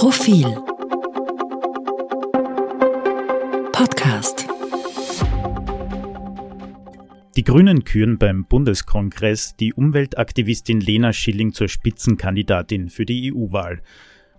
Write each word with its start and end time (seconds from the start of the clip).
Profil 0.00 0.46
Podcast 3.70 4.48
Die 7.36 7.44
Grünen 7.44 7.84
küren 7.84 8.16
beim 8.16 8.46
Bundeskongress 8.46 9.56
die 9.56 9.74
Umweltaktivistin 9.74 10.80
Lena 10.80 11.12
Schilling 11.12 11.52
zur 11.52 11.68
Spitzenkandidatin 11.68 12.88
für 12.88 13.04
die 13.04 13.30
EU-Wahl. 13.30 13.82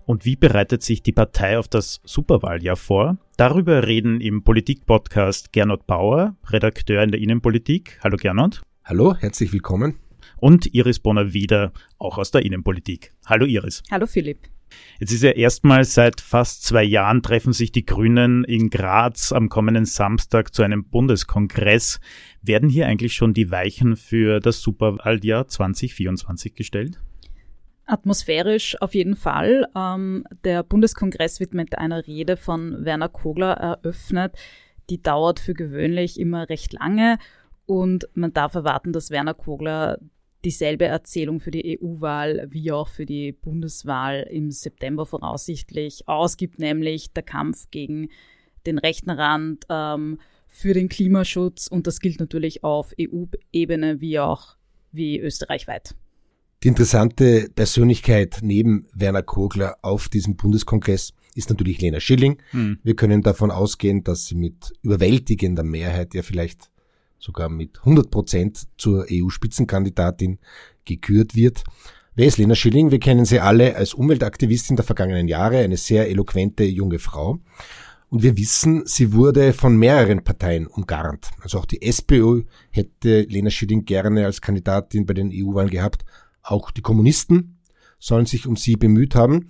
Und 0.07 0.25
wie 0.25 0.35
bereitet 0.35 0.81
sich 0.81 1.03
die 1.03 1.11
Partei 1.11 1.59
auf 1.59 1.67
das 1.67 2.01
Superwahljahr 2.05 2.75
vor? 2.75 3.19
Darüber 3.37 3.85
reden 3.85 4.19
im 4.19 4.43
Politik-Podcast 4.43 5.53
Gernot 5.53 5.85
Bauer, 5.85 6.37
Redakteur 6.49 7.03
in 7.03 7.11
der 7.11 7.21
Innenpolitik. 7.21 7.99
Hallo 8.03 8.17
Gernot. 8.17 8.63
Hallo, 8.83 9.15
herzlich 9.15 9.53
willkommen. 9.53 9.99
Und 10.37 10.73
Iris 10.73 10.97
Bonner 10.97 11.33
wieder, 11.33 11.71
auch 11.99 12.17
aus 12.17 12.31
der 12.31 12.43
Innenpolitik. 12.43 13.13
Hallo 13.27 13.45
Iris. 13.45 13.83
Hallo 13.91 14.07
Philipp. 14.07 14.49
Jetzt 14.99 15.11
ist 15.11 15.23
ja 15.23 15.31
erstmals 15.31 15.93
seit 15.93 16.21
fast 16.21 16.63
zwei 16.63 16.83
Jahren 16.83 17.21
treffen 17.21 17.53
sich 17.53 17.71
die 17.71 17.85
Grünen 17.85 18.43
in 18.43 18.69
Graz 18.69 19.31
am 19.31 19.49
kommenden 19.49 19.85
Samstag 19.85 20.53
zu 20.53 20.63
einem 20.63 20.85
Bundeskongress. 20.85 21.99
Werden 22.41 22.69
hier 22.69 22.87
eigentlich 22.87 23.13
schon 23.13 23.33
die 23.33 23.51
Weichen 23.51 23.95
für 23.95 24.39
das 24.39 24.61
Superwahljahr 24.61 25.47
2024 25.47 26.55
gestellt? 26.55 26.99
Atmosphärisch 27.85 28.81
auf 28.81 28.95
jeden 28.95 29.15
Fall. 29.15 29.67
Ähm, 29.75 30.25
der 30.43 30.63
Bundeskongress 30.63 31.39
wird 31.39 31.53
mit 31.53 31.77
einer 31.77 32.07
Rede 32.07 32.37
von 32.37 32.85
Werner 32.85 33.09
Kogler 33.09 33.53
eröffnet. 33.53 34.35
Die 34.89 35.01
dauert 35.01 35.39
für 35.39 35.53
gewöhnlich 35.53 36.19
immer 36.19 36.49
recht 36.49 36.73
lange 36.73 37.17
und 37.65 38.07
man 38.13 38.33
darf 38.33 38.55
erwarten, 38.55 38.93
dass 38.93 39.11
Werner 39.11 39.33
Kogler 39.33 39.99
dieselbe 40.43 40.85
Erzählung 40.85 41.39
für 41.39 41.51
die 41.51 41.79
EU-Wahl 41.79 42.47
wie 42.49 42.71
auch 42.71 42.87
für 42.87 43.05
die 43.05 43.31
Bundeswahl 43.31 44.27
im 44.29 44.51
September 44.51 45.05
voraussichtlich 45.05 46.07
ausgibt, 46.07 46.59
nämlich 46.59 47.13
der 47.13 47.23
Kampf 47.23 47.69
gegen 47.71 48.09
den 48.65 48.77
rechten 48.77 49.09
Rand 49.09 49.65
ähm, 49.69 50.19
für 50.47 50.73
den 50.73 50.89
Klimaschutz 50.89 51.67
und 51.67 51.87
das 51.87 51.99
gilt 51.99 52.19
natürlich 52.19 52.63
auf 52.63 52.93
EU-Ebene 52.99 54.01
wie 54.01 54.19
auch 54.19 54.55
wie 54.91 55.19
österreichweit. 55.19 55.95
Die 56.63 56.67
interessante 56.67 57.49
Persönlichkeit 57.55 58.39
neben 58.43 58.87
Werner 58.93 59.23
Kogler 59.23 59.77
auf 59.81 60.09
diesem 60.09 60.35
Bundeskongress 60.35 61.13
ist 61.33 61.49
natürlich 61.49 61.81
Lena 61.81 61.99
Schilling. 61.99 62.37
Hm. 62.51 62.77
Wir 62.83 62.95
können 62.95 63.21
davon 63.23 63.49
ausgehen, 63.49 64.03
dass 64.03 64.25
sie 64.25 64.35
mit 64.35 64.73
überwältigender 64.83 65.63
Mehrheit 65.63 66.13
ja 66.13 66.21
vielleicht 66.21 66.69
sogar 67.21 67.49
mit 67.49 67.79
100 67.79 68.11
Prozent 68.11 68.63
zur 68.77 69.05
EU-Spitzenkandidatin 69.09 70.39
gekürt 70.83 71.35
wird. 71.35 71.63
Wer 72.15 72.27
ist 72.27 72.37
Lena 72.37 72.55
Schilling? 72.55 72.91
Wir 72.91 72.99
kennen 72.99 73.23
sie 73.23 73.39
alle 73.39 73.75
als 73.75 73.93
Umweltaktivistin 73.93 74.75
der 74.75 74.83
vergangenen 74.83 75.29
Jahre, 75.29 75.59
eine 75.59 75.77
sehr 75.77 76.09
eloquente 76.09 76.65
junge 76.65 76.99
Frau. 76.99 77.39
Und 78.09 78.23
wir 78.23 78.35
wissen, 78.35 78.83
sie 78.85 79.13
wurde 79.13 79.53
von 79.53 79.77
mehreren 79.77 80.23
Parteien 80.23 80.67
umgarnt. 80.67 81.29
Also 81.39 81.59
auch 81.59 81.65
die 81.65 81.81
SPÖ 81.81 82.43
hätte 82.69 83.21
Lena 83.21 83.49
Schilling 83.49 83.85
gerne 83.85 84.25
als 84.25 84.41
Kandidatin 84.41 85.05
bei 85.05 85.13
den 85.13 85.31
EU-Wahlen 85.31 85.69
gehabt. 85.69 86.03
Auch 86.43 86.71
die 86.71 86.81
Kommunisten 86.81 87.59
sollen 87.99 88.25
sich 88.25 88.47
um 88.47 88.57
sie 88.57 88.75
bemüht 88.75 89.15
haben. 89.15 89.47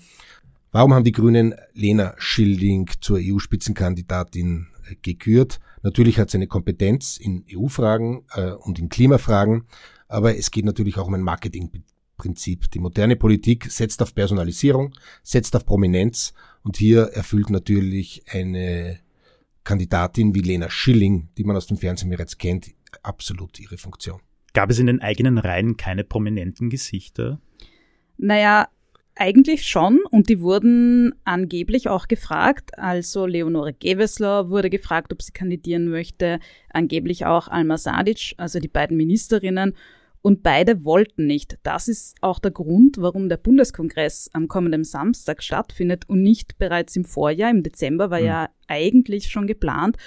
Warum 0.72 0.94
haben 0.94 1.04
die 1.04 1.12
Grünen 1.12 1.56
Lena 1.74 2.14
Schilling 2.18 2.90
zur 3.02 3.18
EU-Spitzenkandidatin 3.20 4.68
gekürt? 5.02 5.60
Natürlich 5.84 6.20
hat 6.20 6.30
sie 6.30 6.38
eine 6.38 6.48
Kompetenz 6.48 7.18
in 7.18 7.46
EU-Fragen 7.52 8.26
äh, 8.34 8.52
und 8.52 8.80
in 8.80 8.90
Klimafragen, 8.90 9.64
aber 10.08 10.38
es 10.38 10.52
geht 10.52 10.66
natürlich 10.66 10.98
auch 10.98 11.08
um 11.08 11.14
ein 11.14 11.22
Marketingprinzip. 11.22 12.70
Die 12.72 12.80
moderne 12.80 13.16
Politik 13.16 13.72
setzt 13.72 14.02
auf 14.02 14.14
Personalisierung, 14.14 14.94
setzt 15.24 15.56
auf 15.56 15.66
Prominenz 15.66 16.34
und 16.64 16.78
hier 16.78 17.04
erfüllt 17.14 17.50
natürlich 17.50 18.24
eine 18.30 19.00
Kandidatin 19.64 20.36
wie 20.36 20.42
Lena 20.42 20.70
Schilling, 20.70 21.30
die 21.38 21.44
man 21.44 21.56
aus 21.56 21.68
dem 21.68 21.78
Fernsehen 21.78 22.10
bereits 22.10 22.38
kennt, 22.38 22.72
absolut 23.04 23.60
ihre 23.60 23.78
Funktion. 23.78 24.20
Gab 24.54 24.70
es 24.70 24.80
in 24.80 24.88
den 24.88 25.02
eigenen 25.02 25.38
Reihen 25.38 25.78
keine 25.78 26.04
prominenten 26.04 26.70
Gesichter? 26.70 27.40
Naja, 28.18 28.68
eigentlich 29.22 29.68
schon 29.68 30.00
und 30.10 30.30
die 30.30 30.42
wurden 30.42 31.14
angeblich 31.26 31.88
auch 31.90 32.08
gefragt. 32.08 32.78
Also 32.80 33.28
Leonore 33.28 33.72
Gewessler 33.72 34.50
wurde 34.50 34.72
gefragt, 34.72 35.14
ob 35.14 35.22
sie 35.22 35.32
kandidieren 35.32 35.90
möchte. 35.90 36.40
Angeblich 36.74 37.28
auch 37.28 37.48
Alma 37.48 37.78
Sadic, 37.78 38.34
also 38.38 38.60
die 38.60 38.68
beiden 38.68 38.98
Ministerinnen. 38.98 39.76
Und 40.24 40.42
beide 40.42 40.86
wollten 40.86 41.28
nicht. 41.28 41.60
Das 41.62 41.88
ist 41.88 42.18
auch 42.22 42.40
der 42.40 42.50
Grund, 42.50 42.98
warum 43.00 43.30
der 43.30 43.38
Bundeskongress 43.38 44.32
am 44.34 44.48
kommenden 44.48 44.84
Samstag 44.84 45.44
stattfindet 45.44 46.10
und 46.10 46.24
nicht 46.24 46.58
bereits 46.58 46.96
im 46.96 47.06
Vorjahr. 47.06 47.52
Im 47.52 47.62
Dezember 47.62 48.10
war 48.10 48.20
mhm. 48.20 48.26
ja 48.26 48.50
eigentlich 48.68 49.28
schon 49.28 49.46
geplant. 49.46 49.98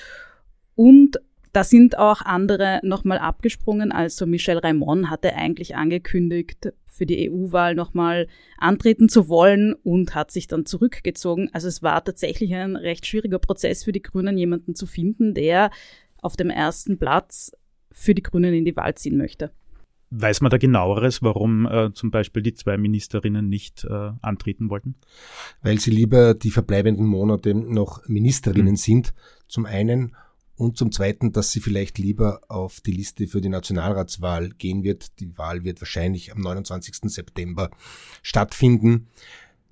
Und 0.75 1.21
da 1.55 1.63
sind 1.63 1.97
auch 1.99 2.21
andere 2.21 2.81
nochmal 2.83 3.19
abgesprungen. 3.19 3.93
Also 3.93 4.27
Michel 4.27 4.59
Raimond 4.59 5.09
hatte 5.09 5.35
eigentlich 5.35 5.77
angekündigt, 5.77 6.73
für 6.87 7.07
die 7.07 7.31
EU-Wahl 7.31 7.75
nochmal 7.75 8.29
antreten 8.59 9.09
zu 9.09 9.29
wollen 9.29 9.73
und 9.73 10.15
hat 10.15 10.31
sich 10.31 10.49
dann 10.49 10.67
zurückgezogen. 10.67 11.51
Also 11.53 11.69
es 11.69 11.83
war 11.83 12.05
tatsächlich 12.05 12.55
ein 12.55 12.77
recht 12.77 13.07
schwieriger 13.07 13.39
Prozess 13.39 13.85
für 13.85 13.93
die 13.93 14.03
Grünen, 14.03 14.37
jemanden 14.37 14.75
zu 14.75 14.87
finden, 14.87 15.35
der 15.35 15.71
auf 16.23 16.37
dem 16.37 16.51
ersten 16.51 16.99
Platz 16.99 17.53
für 17.93 18.15
die 18.15 18.23
Grünen 18.23 18.53
in 18.53 18.65
die 18.65 18.77
Wahl 18.77 18.95
ziehen 18.97 19.17
möchte. 19.17 19.53
Weiß 20.11 20.41
man 20.41 20.51
da 20.51 20.59
genaueres, 20.59 21.23
warum 21.23 21.67
äh, 21.67 21.93
zum 21.93 22.11
Beispiel 22.11 22.43
die 22.43 22.55
zwei 22.55 22.79
Ministerinnen 22.79 23.49
nicht 23.49 23.85
äh, 23.85 24.11
antreten 24.23 24.71
wollten? 24.71 24.97
Weil 25.63 25.81
sie 25.81 25.91
lieber 25.91 26.35
die 26.35 26.51
verbleibenden 26.51 27.07
Monate 27.07 27.55
noch 27.55 28.07
Ministerinnen 28.07 28.73
mhm. 28.73 28.77
sind. 28.77 29.15
Zum 29.49 29.67
einen 29.67 30.15
und 30.57 30.77
zum 30.77 30.93
Zweiten, 30.93 31.33
dass 31.33 31.53
sie 31.53 31.61
vielleicht 31.61 31.99
lieber 31.99 32.41
auf 32.49 32.81
die 32.81 32.93
Liste 32.93 33.27
für 33.27 33.41
die 33.41 33.49
Nationalratswahl 33.49 34.51
gehen 34.51 34.85
wird. 34.85 35.19
Die 35.21 35.37
Wahl 35.37 35.65
wird 35.65 35.81
wahrscheinlich 35.81 36.33
am 36.33 36.41
29. 36.41 37.11
September 37.11 37.71
stattfinden. 38.23 39.09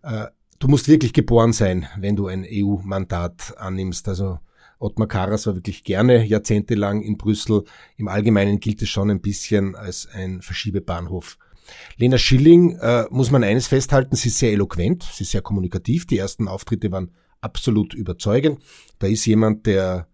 Äh, 0.03 0.27
du 0.59 0.69
musst 0.69 0.89
wirklich 0.89 1.13
geboren 1.13 1.53
sein, 1.53 1.87
wenn 1.99 2.17
du 2.17 2.27
ein 2.27 2.45
EU-Mandat 2.49 3.57
annimmst. 3.59 4.09
Also 4.09 4.39
Ottmar 4.79 5.07
Karas 5.07 5.47
war 5.47 5.55
wirklich 5.55 5.85
gerne 5.85 6.25
jahrzehntelang 6.25 7.03
in 7.03 7.17
Brüssel. 7.17 7.63
Im 7.97 8.09
Allgemeinen 8.09 8.59
gilt 8.59 8.83
es 8.83 8.89
schon 8.89 9.11
ein 9.11 9.21
bisschen 9.21 9.77
als 9.77 10.09
ein 10.13 10.43
Verschiebebahnhof. 10.43 11.39
Lena 11.97 12.19
Schilling 12.19 12.77
äh, 12.79 13.05
muss 13.11 13.31
man 13.31 13.45
eines 13.45 13.69
festhalten, 13.69 14.17
sie 14.17 14.29
ist 14.29 14.39
sehr 14.39 14.51
eloquent, 14.51 15.05
sie 15.05 15.23
ist 15.23 15.31
sehr 15.31 15.43
kommunikativ. 15.43 16.07
Die 16.07 16.19
ersten 16.19 16.49
Auftritte 16.49 16.91
waren 16.91 17.13
absolut 17.41 17.95
überzeugend. 17.95 18.59
Da 18.99 19.07
ist 19.07 19.25
jemand, 19.27 19.67
der 19.67 20.09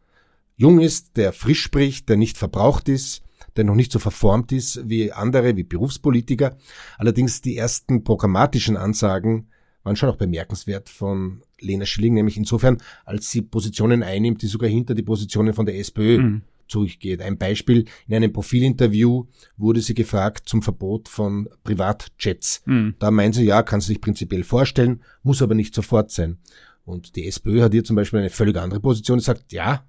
jung 0.59 0.81
ist, 0.81 1.17
der 1.17 1.33
frisch 1.33 1.63
spricht, 1.63 2.09
der 2.11 2.19
nicht 2.19 2.37
verbraucht 2.37 2.89
ist, 2.91 3.23
der 3.57 3.65
noch 3.65 3.75
nicht 3.75 3.93
so 3.93 3.99
verformt 3.99 4.53
ist 4.53 4.89
wie 4.89 5.13
andere, 5.13 5.57
wie 5.57 5.63
Berufspolitiker. 5.63 6.57
Allerdings 6.99 7.41
die 7.41 7.57
ersten 7.57 8.05
programmatischen 8.05 8.77
Ansagen 8.77 9.49
waren 9.85 9.97
schon 9.97 10.11
auch 10.11 10.17
bemerkenswert 10.17 10.91
von 10.91 11.43
Lena 11.61 11.87
Schilling, 11.87 12.15
nämlich 12.15 12.37
insofern, 12.37 12.79
als 13.05 13.31
sie 13.31 13.43
Positionen 13.43 14.03
einnimmt, 14.03 14.43
die 14.43 14.47
sogar 14.47 14.69
hinter 14.69 14.95
die 14.95 15.03
Positionen 15.03 15.55
von 15.55 15.65
der 15.65 15.79
SPÖ 15.79 16.19
mhm. 16.19 16.43
zurückgeht. 16.67 17.23
Ein 17.23 17.39
Beispiel, 17.39 17.85
in 18.07 18.17
einem 18.17 18.33
Profilinterview 18.33 19.27
wurde 19.57 19.81
sie 19.81 19.95
gefragt 19.95 20.49
zum 20.49 20.63
Verbot 20.63 21.09
von 21.09 21.49
Privatjets. 21.65 22.63
Mhm. 22.67 22.97
Da 22.99 23.11
meint 23.11 23.37
sie, 23.37 23.45
ja, 23.45 23.63
kann 23.63 23.81
sie 23.81 23.89
sich 23.89 24.01
prinzipiell 24.01 24.45
vorstellen, 24.45 25.03
muss 25.23 25.41
aber 25.41 25.55
nicht 25.55 25.75
sofort 25.75 26.11
sein. 26.11 26.39
Und 26.85 27.17
die 27.17 27.27
SPÖ 27.27 27.63
hat 27.63 27.73
hier 27.73 27.85
zum 27.85 27.97
Beispiel 27.97 28.21
eine 28.21 28.31
völlig 28.31 28.57
andere 28.57 28.81
Position. 28.81 29.21
Sie 29.21 29.27
sagt, 29.27 29.53
ja, 29.53 29.85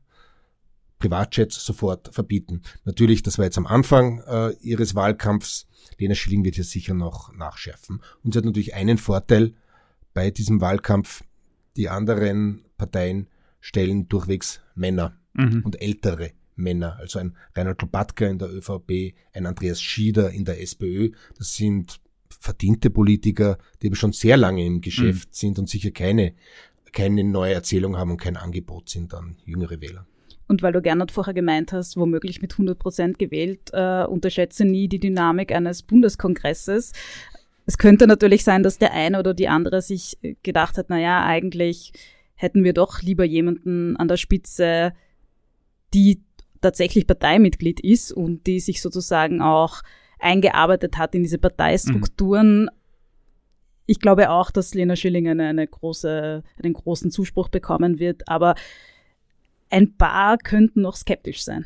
Privatjets 0.99 1.65
sofort 1.65 2.13
verbieten. 2.13 2.61
Natürlich, 2.83 3.23
das 3.23 3.37
war 3.37 3.45
jetzt 3.45 3.57
am 3.57 3.65
Anfang 3.65 4.21
äh, 4.27 4.51
ihres 4.61 4.95
Wahlkampfs. 4.95 5.67
Lena 5.97 6.13
Schilling 6.13 6.43
wird 6.43 6.55
hier 6.55 6.63
sicher 6.63 6.93
noch 6.93 7.33
nachschärfen. 7.33 8.01
Und 8.23 8.33
sie 8.33 8.37
hat 8.37 8.45
natürlich 8.45 8.73
einen 8.73 8.97
Vorteil 8.97 9.53
bei 10.13 10.29
diesem 10.29 10.61
Wahlkampf. 10.61 11.23
Die 11.78 11.90
anderen 11.90 12.66
Parteien 12.78 13.28
stellen 13.61 14.07
durchwegs 14.09 14.61
Männer 14.75 15.17
mhm. 15.34 15.61
und 15.63 15.81
ältere 15.81 16.31
Männer. 16.55 16.97
Also 16.97 17.19
ein 17.19 17.35
Reinhard 17.55 17.81
Lopatka 17.81 18.28
in 18.28 18.37
der 18.37 18.53
ÖVP, 18.53 19.16
ein 19.34 19.45
Andreas 19.45 19.81
Schieder 19.81 20.31
in 20.31 20.45
der 20.45 20.61
SPÖ. 20.61 21.11
Das 21.37 21.55
sind 21.55 21.99
verdiente 22.29 22.90
Politiker, 22.90 23.57
die 23.81 23.87
aber 23.87 23.95
schon 23.95 24.13
sehr 24.13 24.37
lange 24.37 24.66
im 24.66 24.81
Geschäft 24.81 25.29
mhm. 25.29 25.34
sind 25.34 25.59
und 25.59 25.69
sicher 25.69 25.91
keine, 25.91 26.34
keine 26.91 27.23
neue 27.23 27.53
Erzählung 27.53 27.97
haben 27.97 28.11
und 28.11 28.22
kein 28.22 28.37
Angebot 28.37 28.90
sind 28.90 29.13
an 29.13 29.37
jüngere 29.45 29.81
Wähler. 29.81 30.05
Und 30.49 30.63
weil 30.63 30.73
du 30.73 30.81
Gernot 30.81 31.11
vorher 31.11 31.35
gemeint 31.35 31.72
hast, 31.72 31.96
womöglich 31.96 32.41
mit 32.41 32.53
100 32.53 32.78
Prozent 32.78 33.19
gewählt, 33.19 33.69
äh, 33.72 34.03
unterschätze 34.03 34.66
nie 34.66 34.87
die 34.87 34.99
Dynamik 34.99 35.51
eines 35.51 35.84
Bundeskongresses. 35.84 36.91
Es 37.67 37.78
könnte 37.78 38.07
natürlich 38.07 38.43
sein, 38.43 38.63
dass 38.63 38.79
der 38.79 38.91
eine 38.91 39.19
oder 39.19 39.35
die 39.35 39.47
andere 39.47 39.84
sich 39.84 40.17
gedacht 40.41 40.79
hat, 40.79 40.87
na 40.90 40.99
ja, 40.99 41.23
eigentlich 41.23 41.93
hätten 42.34 42.63
wir 42.63 42.73
doch 42.73 43.03
lieber 43.03 43.25
jemanden 43.25 43.96
an 43.97 44.07
der 44.07 44.17
Spitze, 44.17 44.93
die 45.93 46.23
tatsächlich 46.61 47.05
Parteimitglied 47.05 47.79
ist 47.79 48.11
und 48.11 48.47
die 48.47 48.59
sich 48.59 48.81
sozusagen 48.81 49.43
auch 49.43 49.84
eingearbeitet 50.19 50.97
hat 50.97 51.13
in 51.13 51.22
diese 51.22 51.37
Parteistrukturen. 51.37 52.63
Mhm. 52.63 52.69
ich 53.85 53.99
glaube 53.99 54.31
auch, 54.31 54.49
dass 54.49 54.73
Lena 54.73 54.95
Schilling 54.95 55.28
eine, 55.28 55.47
eine 55.47 55.67
große, 55.67 56.43
einen 56.63 56.73
großen 56.73 57.11
Zuspruch 57.11 57.49
bekommen 57.49 57.99
wird, 57.99 58.28
aber 58.28 58.55
ein 59.69 59.95
paar 59.95 60.37
könnten 60.37 60.81
noch 60.81 60.95
skeptisch 60.95 61.43
sein. 61.43 61.66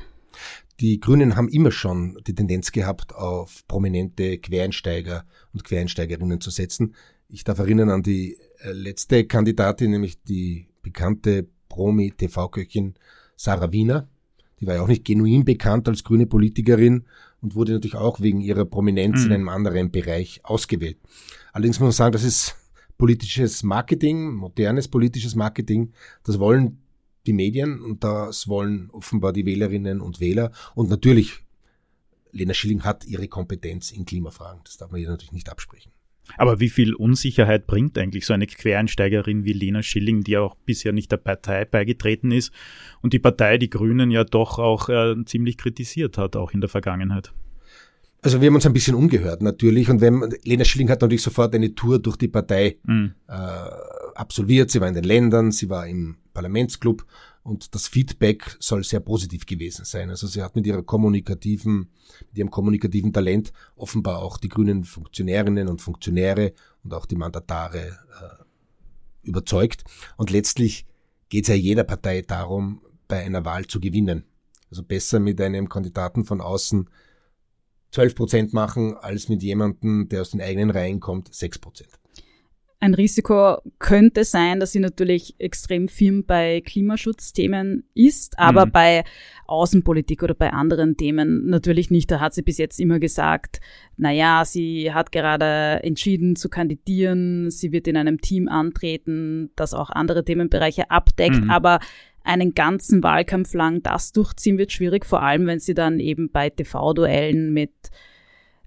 Die 0.80 1.00
Grünen 1.00 1.36
haben 1.36 1.50
immer 1.50 1.72
schon 1.72 2.18
die 2.26 2.34
Tendenz 2.34 2.72
gehabt, 2.72 3.16
auf 3.16 3.66
prominente 3.68 4.38
Quereinsteiger 4.40 5.26
und 5.54 5.64
Quereinsteigerinnen 5.64 6.42
zu 6.42 6.50
setzen. 6.50 6.96
Ich 7.30 7.44
darf 7.44 7.60
erinnern 7.60 7.90
an 7.90 8.04
die 8.04 8.38
äh, 8.60 8.72
letzte 8.72 9.26
Kandidatin, 9.26 9.92
nämlich 9.92 10.22
die 10.24 10.68
bekannte 10.82 11.48
Promi-TV-Köchin 11.70 12.96
Sarah 13.36 13.72
Wiener. 13.72 14.08
Die 14.60 14.68
war 14.68 14.76
ja 14.76 14.82
auch 14.82 14.88
nicht 14.88 15.06
genuin 15.06 15.46
bekannt 15.46 15.88
als 15.88 16.04
grüne 16.04 16.26
Politikerin 16.26 17.06
und 17.42 17.56
wurde 17.56 17.74
natürlich 17.74 17.96
auch 17.96 18.22
wegen 18.22 18.42
ihrer 18.42 18.66
Prominenz 18.66 19.22
mhm. 19.22 19.26
in 19.26 19.34
einem 19.34 19.50
anderen 19.50 19.92
Bereich 19.92 20.42
ausgewählt. 20.44 20.98
Allerdings 21.52 21.80
muss 21.80 21.88
man 21.88 21.92
sagen, 21.92 22.14
das 22.14 22.24
ist 22.24 22.56
politisches 22.98 23.64
Marketing, 23.64 24.34
modernes 24.34 24.88
politisches 24.88 25.36
Marketing. 25.36 25.92
Das 26.24 26.40
wollen 26.40 26.83
die 27.26 27.34
Medien 27.34 27.82
und 27.82 28.04
das 28.04 28.48
wollen 28.48 28.90
offenbar 28.92 29.34
die 29.34 29.46
Wählerinnen 29.46 30.02
und 30.02 30.20
Wähler. 30.20 30.52
Und 30.76 30.90
natürlich, 30.90 31.40
Lena 32.32 32.54
Schilling 32.54 32.84
hat 32.84 33.06
ihre 33.06 33.28
Kompetenz 33.28 33.92
in 33.92 34.06
Klimafragen. 34.06 34.62
Das 34.66 34.78
darf 34.78 34.92
man 34.92 35.02
ihr 35.02 35.10
natürlich 35.10 35.32
nicht 35.32 35.50
absprechen. 35.50 35.92
Aber 36.38 36.60
wie 36.60 36.70
viel 36.70 36.94
Unsicherheit 36.94 37.68
bringt 37.68 37.98
eigentlich 37.98 38.26
so 38.26 38.34
eine 38.34 38.48
Quereinsteigerin 38.48 39.44
wie 39.44 39.54
Lena 39.54 39.84
Schilling, 39.84 40.24
die 40.24 40.38
auch 40.38 40.56
bisher 40.66 40.94
nicht 40.94 41.12
der 41.12 41.18
Partei 41.18 41.66
beigetreten 41.66 42.32
ist 42.32 42.52
und 43.02 43.14
die 43.14 43.20
Partei, 43.20 43.58
die 43.58 43.70
Grünen, 43.70 44.10
ja 44.10 44.24
doch 44.24 44.58
auch 44.58 44.90
äh, 44.90 45.16
ziemlich 45.26 45.58
kritisiert 45.58 46.18
hat, 46.18 46.36
auch 46.36 46.52
in 46.52 46.62
der 46.62 46.70
Vergangenheit? 46.70 47.34
Also 48.22 48.40
wir 48.40 48.48
haben 48.48 48.56
uns 48.56 48.66
ein 48.66 48.74
bisschen 48.74 48.96
umgehört 48.96 49.42
natürlich 49.42 49.90
und 49.90 50.00
wenn 50.00 50.34
Lena 50.44 50.64
Schilling 50.64 50.90
hat 50.90 51.02
natürlich 51.02 51.22
sofort 51.22 51.54
eine 51.56 51.76
Tour 51.76 52.00
durch 52.00 52.16
die 52.16 52.30
Partei 52.30 52.78
mhm. 52.84 53.16
äh, 53.28 53.34
absolviert. 54.16 54.72
Sie 54.72 54.82
war 54.82 54.88
in 54.88 54.94
den 54.94 55.04
Ländern, 55.04 55.52
sie 55.52 55.70
war 55.70 55.88
im 55.88 56.18
Parlamentsclub 56.34 57.06
und 57.44 57.76
das 57.76 57.88
Feedback 57.88 58.56
soll 58.60 58.84
sehr 58.84 59.02
positiv 59.02 59.46
gewesen 59.46 59.86
sein. 59.86 60.10
Also 60.10 60.28
sie 60.28 60.42
hat 60.42 60.56
mit 60.56 60.66
ihrer 60.66 60.82
kommunikativen, 60.82 61.90
mit 62.30 62.38
ihrem 62.38 62.50
kommunikativen 62.50 63.12
Talent 63.12 63.52
offenbar 63.76 64.20
auch 64.20 64.38
die 64.38 64.50
grünen 64.50 64.86
Funktionärinnen 64.86 65.68
und 65.68 65.82
Funktionäre 65.82 66.54
und 66.84 66.94
auch 66.94 67.06
die 67.06 67.18
Mandatare 67.18 67.80
äh, 67.88 68.44
überzeugt. 69.24 69.84
Und 70.16 70.30
letztlich 70.30 70.86
geht 71.30 71.46
es 71.46 71.50
ja 71.50 71.56
jeder 71.56 71.84
Partei 71.84 72.22
darum, 72.22 72.82
bei 73.08 73.24
einer 73.24 73.44
Wahl 73.44 73.66
zu 73.66 73.80
gewinnen. 73.80 74.24
Also 74.70 74.84
besser 74.84 75.20
mit 75.20 75.40
einem 75.42 75.68
Kandidaten 75.70 76.26
von 76.26 76.42
außen 76.42 76.90
12 77.92 78.16
Prozent 78.16 78.54
machen, 78.54 78.96
als 78.98 79.30
mit 79.30 79.44
jemandem, 79.44 80.08
der 80.10 80.22
aus 80.22 80.32
den 80.32 80.42
eigenen 80.42 80.72
Reihen 80.72 81.00
kommt, 81.00 81.34
6 81.34 81.60
Prozent. 81.60 82.00
Ein 82.84 82.96
Risiko 82.96 83.60
könnte 83.80 84.26
sein, 84.26 84.60
dass 84.60 84.74
sie 84.74 84.82
natürlich 84.82 85.36
extrem 85.40 85.88
firm 85.88 86.26
bei 86.26 86.60
Klimaschutzthemen 86.60 87.86
ist, 87.94 88.38
aber 88.38 88.66
mhm. 88.66 88.72
bei 88.74 89.04
Außenpolitik 89.48 90.22
oder 90.22 90.34
bei 90.34 90.52
anderen 90.52 90.98
Themen 90.98 91.46
natürlich 91.46 91.92
nicht. 91.92 92.12
Da 92.12 92.20
hat 92.20 92.34
sie 92.34 92.42
bis 92.42 92.58
jetzt 92.58 92.82
immer 92.82 93.00
gesagt, 93.00 93.62
na 93.96 94.12
ja, 94.12 94.44
sie 94.44 94.94
hat 94.94 95.14
gerade 95.14 95.80
entschieden 95.82 96.36
zu 96.36 96.50
kandidieren, 96.50 97.50
sie 97.52 97.72
wird 97.72 97.88
in 97.88 97.96
einem 97.96 98.20
Team 98.20 98.50
antreten, 98.50 99.52
das 99.56 99.74
auch 99.74 99.90
andere 99.90 100.26
Themenbereiche 100.26 100.92
abdeckt, 100.92 101.42
mhm. 101.42 101.52
aber 101.52 101.80
einen 102.26 102.54
ganzen 102.54 103.02
Wahlkampf 103.02 103.54
lang 103.54 103.82
das 103.82 104.12
durchziehen 104.12 104.58
wird 104.58 104.74
schwierig, 104.74 105.06
vor 105.06 105.24
allem 105.24 105.48
wenn 105.48 105.60
sie 105.60 105.74
dann 105.74 106.02
eben 106.02 106.32
bei 106.32 106.50
TV-Duellen 106.50 107.54
mit 107.54 107.72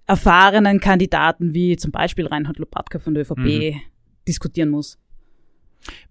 erfahrenen 0.07 0.81
Kandidaten 0.81 1.53
wie 1.53 1.77
zum 1.77 1.93
Beispiel 1.93 2.27
Reinhard 2.27 2.59
Lopatka 2.59 2.99
von 2.99 3.13
der 3.13 3.25
ÖVP 3.25 3.37
mhm 3.37 3.81
diskutieren 4.27 4.71
muss. 4.71 4.99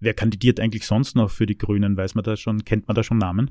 Wer 0.00 0.14
kandidiert 0.14 0.60
eigentlich 0.60 0.86
sonst 0.86 1.16
noch 1.16 1.30
für 1.30 1.46
die 1.46 1.58
Grünen? 1.58 1.96
Weiß 1.96 2.14
man 2.14 2.24
da 2.24 2.36
schon, 2.36 2.64
kennt 2.64 2.88
man 2.88 2.94
da 2.94 3.02
schon 3.02 3.18
Namen? 3.18 3.50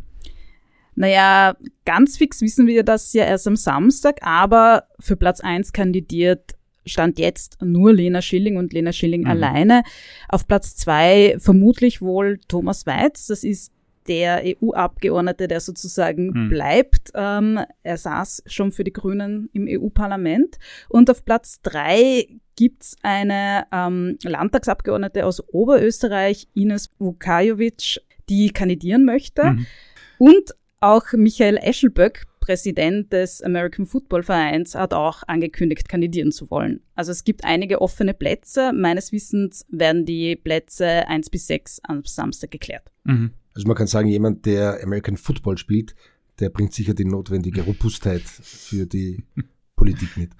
Naja, 0.96 1.58
ganz 1.84 2.18
fix 2.18 2.42
wissen 2.42 2.68
wir 2.68 2.84
das 2.84 3.12
ja 3.14 3.26
erst 3.26 3.48
am 3.48 3.58
Samstag, 3.58 4.20
aber 4.22 4.88
für 5.00 5.18
Platz 5.18 5.42
1 5.42 5.74
kandidiert 5.74 6.56
stand 6.86 7.20
jetzt 7.20 7.62
nur 7.62 7.94
Lena 7.94 8.22
Schilling 8.22 8.58
und 8.58 8.72
Lena 8.72 8.94
Schilling 8.94 9.22
mhm. 9.22 9.28
alleine. 9.28 9.84
Auf 10.30 10.48
Platz 10.48 10.76
2 10.78 11.38
vermutlich 11.40 12.02
wohl 12.02 12.40
Thomas 12.48 12.86
Weiz. 12.86 13.28
Das 13.28 13.44
ist 13.44 13.74
der 14.08 14.44
EU-Abgeordnete, 14.46 15.48
der 15.48 15.60
sozusagen 15.60 16.28
mhm. 16.28 16.50
bleibt. 16.50 17.12
Ähm, 17.16 17.60
er 17.82 17.98
saß 17.98 18.44
schon 18.46 18.72
für 18.72 18.84
die 18.84 18.94
Grünen 18.94 19.50
im 19.52 19.68
EU-Parlament. 19.68 20.58
Und 20.90 21.10
auf 21.10 21.26
Platz 21.26 21.60
drei 22.56 22.66
gibt's 22.66 22.96
eine 23.02 23.66
ähm, 23.72 24.18
Landtagsabgeordnete 24.24 25.26
aus 25.26 25.42
Oberösterreich, 25.50 26.48
Ines 26.54 26.90
Vukajovic, 27.00 28.02
die 28.30 28.50
kandidieren 28.50 29.06
möchte. 29.06 29.44
Mhm. 29.52 29.66
Und 30.18 30.56
auch 30.80 31.14
Michael 31.14 31.58
Eschelböck, 31.58 32.26
Präsident 32.40 33.12
des 33.12 33.42
American 33.42 33.86
Football 33.86 34.24
Vereins, 34.24 34.76
hat 34.76 34.94
auch 34.94 35.24
angekündigt, 35.28 35.90
kandidieren 35.90 36.32
zu 36.32 36.50
wollen. 36.52 36.82
Also 36.94 37.12
es 37.12 37.24
gibt 37.24 37.44
einige 37.44 37.82
offene 37.82 38.14
Plätze. 38.14 38.72
Meines 38.72 39.12
Wissens 39.12 39.66
werden 39.70 40.06
die 40.06 40.36
Plätze 40.36 41.08
eins 41.08 41.30
bis 41.30 41.48
sechs 41.48 41.80
am 41.84 42.04
Samstag 42.06 42.52
geklärt. 42.52 42.92
Mhm. 43.04 43.32
Also 43.56 43.68
man 43.68 43.76
kann 43.76 43.88
sagen, 43.88 44.10
jemand, 44.10 44.46
der 44.46 44.84
American 44.84 45.18
Football 45.18 45.58
spielt, 45.58 45.96
der 46.40 46.50
bringt 46.50 46.74
sicher 46.74 46.94
die 46.94 47.06
notwendige 47.06 47.62
Robustheit 47.62 48.22
für 48.22 48.86
die 48.86 49.24
Politik 49.76 50.18
mit. 50.18 50.32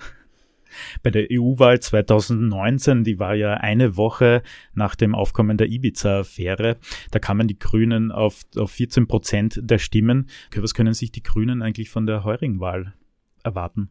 Bei 1.04 1.12
der 1.12 1.28
EU-Wahl 1.32 1.80
2019, 1.80 3.04
die 3.04 3.20
war 3.20 3.36
ja 3.36 3.56
eine 3.56 3.98
Woche 3.98 4.44
nach 4.74 4.96
dem 4.96 5.16
Aufkommen 5.16 5.58
der 5.58 5.68
Ibiza-Affäre, 5.68 6.78
da 7.12 7.20
kamen 7.20 7.48
die 7.48 7.60
Grünen 7.60 8.12
auf, 8.12 8.42
auf 8.56 8.72
14 8.72 9.08
Prozent 9.08 9.60
der 9.62 9.78
Stimmen. 9.78 10.30
Was 10.56 10.74
können 10.74 10.94
sich 10.94 11.12
die 11.12 11.24
Grünen 11.24 11.62
eigentlich 11.62 11.90
von 11.90 12.06
der 12.06 12.24
heurigen 12.24 12.60
Wahl 12.60 12.94
erwarten? 13.44 13.90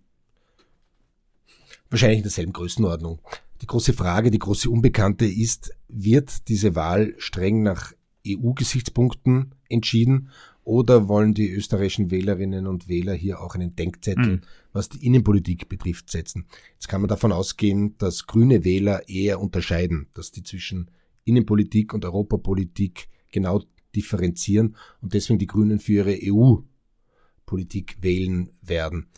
Wahrscheinlich 1.90 2.18
in 2.18 2.24
derselben 2.24 2.52
Größenordnung. 2.52 3.20
Die 3.62 3.66
große 3.66 3.92
Frage, 3.92 4.30
die 4.30 4.38
große 4.38 4.68
Unbekannte 4.68 5.26
ist, 5.26 5.74
wird 5.88 6.48
diese 6.48 6.74
Wahl 6.74 7.14
streng 7.18 7.62
nach 7.62 7.92
EU-Gesichtspunkten 8.26 9.54
entschieden 9.68 10.30
oder 10.64 11.08
wollen 11.08 11.34
die 11.34 11.50
österreichischen 11.50 12.10
Wählerinnen 12.10 12.66
und 12.66 12.88
Wähler 12.88 13.14
hier 13.14 13.40
auch 13.40 13.54
einen 13.54 13.76
Denkzettel, 13.76 14.36
mhm. 14.36 14.40
was 14.72 14.88
die 14.88 15.04
Innenpolitik 15.06 15.68
betrifft, 15.68 16.10
setzen? 16.10 16.46
Jetzt 16.72 16.88
kann 16.88 17.00
man 17.00 17.08
davon 17.08 17.32
ausgehen, 17.32 17.96
dass 17.98 18.26
grüne 18.26 18.64
Wähler 18.64 19.08
eher 19.08 19.40
unterscheiden, 19.40 20.08
dass 20.14 20.32
die 20.32 20.42
zwischen 20.42 20.90
Innenpolitik 21.24 21.94
und 21.94 22.04
Europapolitik 22.04 23.08
genau 23.30 23.62
differenzieren 23.94 24.76
und 25.00 25.14
deswegen 25.14 25.38
die 25.38 25.46
Grünen 25.46 25.78
für 25.78 25.92
ihre 25.92 26.18
EU-Politik 26.22 27.98
wählen 28.00 28.50
werden. 28.62 29.08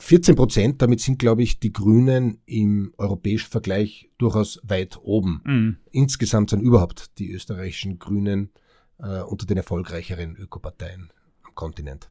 14 0.00 0.32
äh, 0.32 0.36
Prozent, 0.36 0.82
damit 0.82 1.00
sind, 1.00 1.18
glaube 1.18 1.42
ich, 1.42 1.60
die 1.60 1.72
Grünen 1.72 2.38
im 2.46 2.92
europäischen 2.96 3.50
Vergleich 3.50 4.10
durchaus 4.18 4.60
weit 4.64 4.98
oben. 5.02 5.42
Mhm. 5.44 5.76
Insgesamt 5.90 6.50
sind 6.50 6.60
überhaupt 6.60 7.18
die 7.18 7.30
österreichischen 7.30 7.98
Grünen 7.98 8.50
äh, 8.98 9.22
unter 9.22 9.46
den 9.46 9.56
erfolgreicheren 9.56 10.36
Ökoparteien 10.36 11.10
am 11.42 11.54
Kontinent. 11.54 12.10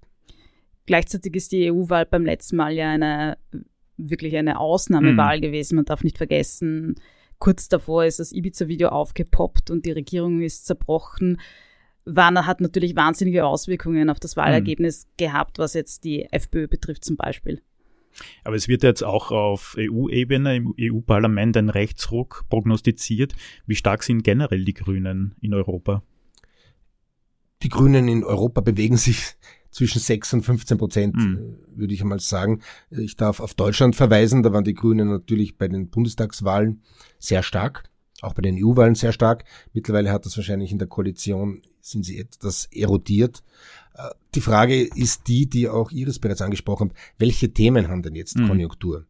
Gleichzeitig 0.86 1.36
ist 1.36 1.52
die 1.52 1.72
EU-Wahl 1.72 2.06
beim 2.06 2.26
letzten 2.26 2.58
Mal 2.58 2.74
ja 2.74 2.92
eine 2.92 3.38
wirklich 3.98 4.36
eine 4.36 4.60
Ausnahmewahl 4.60 5.38
mhm. 5.38 5.42
gewesen. 5.42 5.76
Man 5.78 5.86
darf 5.86 6.04
nicht 6.04 6.18
vergessen, 6.18 6.96
kurz 7.40 7.70
davor 7.70 8.06
ist 8.06 8.20
das 8.20 8.32
Ibiza-Video 8.32 8.90
aufgepoppt 8.90 9.72
und 9.72 9.86
die 9.86 9.92
Regierung 9.92 10.42
ist 10.42 10.66
zerbrochen. 10.66 11.40
Warner 12.06 12.46
hat 12.46 12.62
natürlich 12.62 12.96
wahnsinnige 12.96 13.46
Auswirkungen 13.46 14.10
auf 14.10 14.20
das 14.20 14.38
Wahlergebnis 14.38 15.06
mhm. 15.06 15.10
gehabt, 15.18 15.60
was 15.60 15.74
jetzt 15.74 16.04
die 16.04 16.32
FPÖ 16.32 16.68
betrifft 16.68 17.04
zum 17.04 17.16
Beispiel. 17.16 17.62
Aber 18.44 18.56
es 18.56 18.68
wird 18.68 18.84
jetzt 18.84 19.04
auch 19.04 19.32
auf 19.32 19.76
EU-Ebene 19.78 20.56
im 20.56 20.74
EU-Parlament 20.80 21.58
ein 21.58 21.70
Rechtsruck 21.70 22.46
prognostiziert. 22.50 23.34
Wie 23.66 23.76
stark 23.76 24.04
sind 24.04 24.24
generell 24.24 24.64
die 24.64 24.74
Grünen 24.74 25.36
in 25.42 25.54
Europa? 25.54 26.04
Die 27.64 27.70
Grünen 27.70 28.08
in 28.08 28.24
Europa 28.24 28.62
bewegen 28.62 28.98
sich 28.98 29.36
zwischen 29.72 30.00
6 30.00 30.34
und 30.36 30.42
15 30.44 30.78
Prozent, 30.78 31.16
mhm. 31.16 31.58
würde 31.76 31.94
ich 31.94 32.02
einmal 32.02 32.22
sagen. 32.22 32.62
Ich 32.90 33.18
darf 33.18 33.42
auf 33.42 33.54
Deutschland 33.56 33.96
verweisen, 33.96 34.42
da 34.42 34.54
waren 34.54 34.64
die 34.64 34.74
Grünen 34.74 35.10
natürlich 35.10 35.58
bei 35.58 35.68
den 35.68 35.90
Bundestagswahlen 35.90 36.82
sehr 37.20 37.44
stark, 37.44 37.90
auch 38.22 38.34
bei 38.34 38.42
den 38.42 38.58
EU-Wahlen 38.58 38.96
sehr 38.96 39.12
stark. 39.12 39.44
Mittlerweile 39.74 40.12
hat 40.12 40.26
das 40.26 40.38
wahrscheinlich 40.38 40.72
in 40.72 40.80
der 40.80 40.88
Koalition 40.88 41.62
sind 41.82 42.04
sie 42.04 42.18
etwas 42.18 42.66
erodiert. 42.72 43.44
Äh, 43.94 44.10
die 44.34 44.42
Frage 44.42 44.82
ist 44.82 45.28
die, 45.28 45.48
die 45.48 45.70
auch 45.70 45.92
Iris 45.92 46.20
bereits 46.20 46.42
angesprochen 46.42 46.90
hat. 46.90 46.98
Welche 47.18 47.54
Themen 47.54 47.90
haben 47.90 48.02
denn 48.02 48.16
jetzt 48.16 48.38
mhm. 48.38 48.48
Konjunktur? 48.48 49.06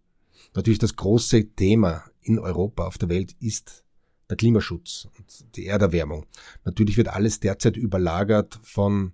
Natürlich 0.55 0.79
das 0.79 0.95
große 0.95 1.51
Thema 1.55 2.03
in 2.21 2.39
Europa, 2.39 2.85
auf 2.85 2.97
der 2.97 3.09
Welt 3.09 3.35
ist 3.39 3.84
der 4.29 4.37
Klimaschutz 4.37 5.07
und 5.17 5.55
die 5.55 5.67
Erderwärmung. 5.67 6.25
Natürlich 6.63 6.97
wird 6.97 7.09
alles 7.09 7.39
derzeit 7.39 7.77
überlagert 7.77 8.59
von 8.63 9.13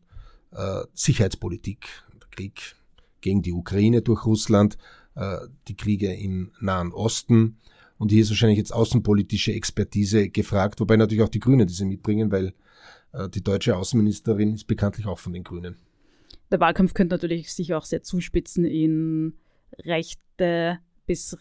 äh, 0.51 0.83
Sicherheitspolitik, 0.93 1.87
der 2.13 2.29
Krieg 2.29 2.75
gegen 3.21 3.41
die 3.41 3.53
Ukraine 3.53 4.01
durch 4.01 4.25
Russland, 4.25 4.77
äh, 5.15 5.37
die 5.67 5.75
Kriege 5.75 6.13
im 6.13 6.51
Nahen 6.59 6.91
Osten 6.91 7.57
Und 7.97 8.11
hier 8.11 8.21
ist 8.21 8.29
wahrscheinlich 8.29 8.57
jetzt 8.57 8.73
außenpolitische 8.73 9.53
Expertise 9.53 10.29
gefragt, 10.29 10.79
wobei 10.79 10.97
natürlich 10.97 11.23
auch 11.23 11.29
die 11.29 11.39
Grünen 11.39 11.67
diese 11.67 11.85
mitbringen, 11.85 12.31
weil 12.31 12.53
äh, 13.13 13.29
die 13.29 13.43
deutsche 13.43 13.75
Außenministerin 13.75 14.55
ist 14.55 14.65
bekanntlich 14.65 15.05
auch 15.05 15.19
von 15.19 15.33
den 15.33 15.43
Grünen. 15.43 15.77
Der 16.51 16.59
Wahlkampf 16.59 16.93
könnte 16.93 17.15
natürlich 17.15 17.53
sich 17.53 17.73
auch 17.73 17.85
sehr 17.85 18.01
zuspitzen 18.03 18.65
in 18.65 19.33
rechte 19.77 20.79
bis 21.05 21.37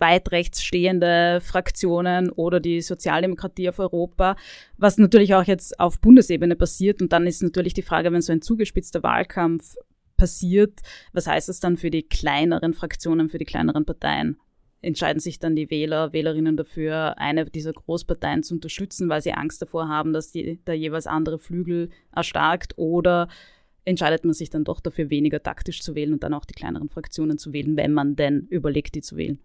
weit 0.00 0.30
rechts 0.32 0.62
stehende 0.62 1.40
Fraktionen 1.40 2.30
oder 2.30 2.60
die 2.60 2.80
Sozialdemokratie 2.80 3.68
auf 3.68 3.78
Europa, 3.78 4.36
was 4.76 4.98
natürlich 4.98 5.34
auch 5.34 5.44
jetzt 5.44 5.78
auf 5.80 6.00
Bundesebene 6.00 6.56
passiert. 6.56 7.00
Und 7.02 7.12
dann 7.12 7.26
ist 7.26 7.42
natürlich 7.42 7.74
die 7.74 7.82
Frage, 7.82 8.12
wenn 8.12 8.22
so 8.22 8.32
ein 8.32 8.42
zugespitzter 8.42 9.02
Wahlkampf 9.02 9.76
passiert, 10.16 10.80
was 11.12 11.26
heißt 11.26 11.48
das 11.48 11.60
dann 11.60 11.76
für 11.76 11.90
die 11.90 12.02
kleineren 12.02 12.74
Fraktionen, 12.74 13.28
für 13.28 13.38
die 13.38 13.44
kleineren 13.44 13.84
Parteien? 13.84 14.38
Entscheiden 14.82 15.20
sich 15.20 15.38
dann 15.38 15.56
die 15.56 15.70
Wähler, 15.70 16.12
Wählerinnen 16.12 16.56
dafür, 16.56 17.18
eine 17.18 17.46
dieser 17.46 17.72
Großparteien 17.72 18.42
zu 18.42 18.54
unterstützen, 18.54 19.08
weil 19.08 19.22
sie 19.22 19.32
Angst 19.32 19.60
davor 19.60 19.88
haben, 19.88 20.12
dass 20.12 20.30
die, 20.30 20.58
der 20.64 20.74
jeweils 20.74 21.06
andere 21.06 21.38
Flügel 21.38 21.90
erstarkt 22.14 22.74
oder 22.76 23.28
entscheidet 23.86 24.24
man 24.24 24.34
sich 24.34 24.50
dann 24.50 24.64
doch 24.64 24.80
dafür, 24.80 25.08
weniger 25.08 25.42
taktisch 25.42 25.80
zu 25.80 25.94
wählen 25.94 26.12
und 26.12 26.22
dann 26.22 26.34
auch 26.34 26.44
die 26.44 26.54
kleineren 26.54 26.90
Fraktionen 26.90 27.38
zu 27.38 27.52
wählen, 27.52 27.76
wenn 27.76 27.92
man 27.92 28.16
denn 28.16 28.46
überlegt, 28.50 28.96
die 28.96 29.00
zu 29.00 29.16
wählen. 29.16 29.38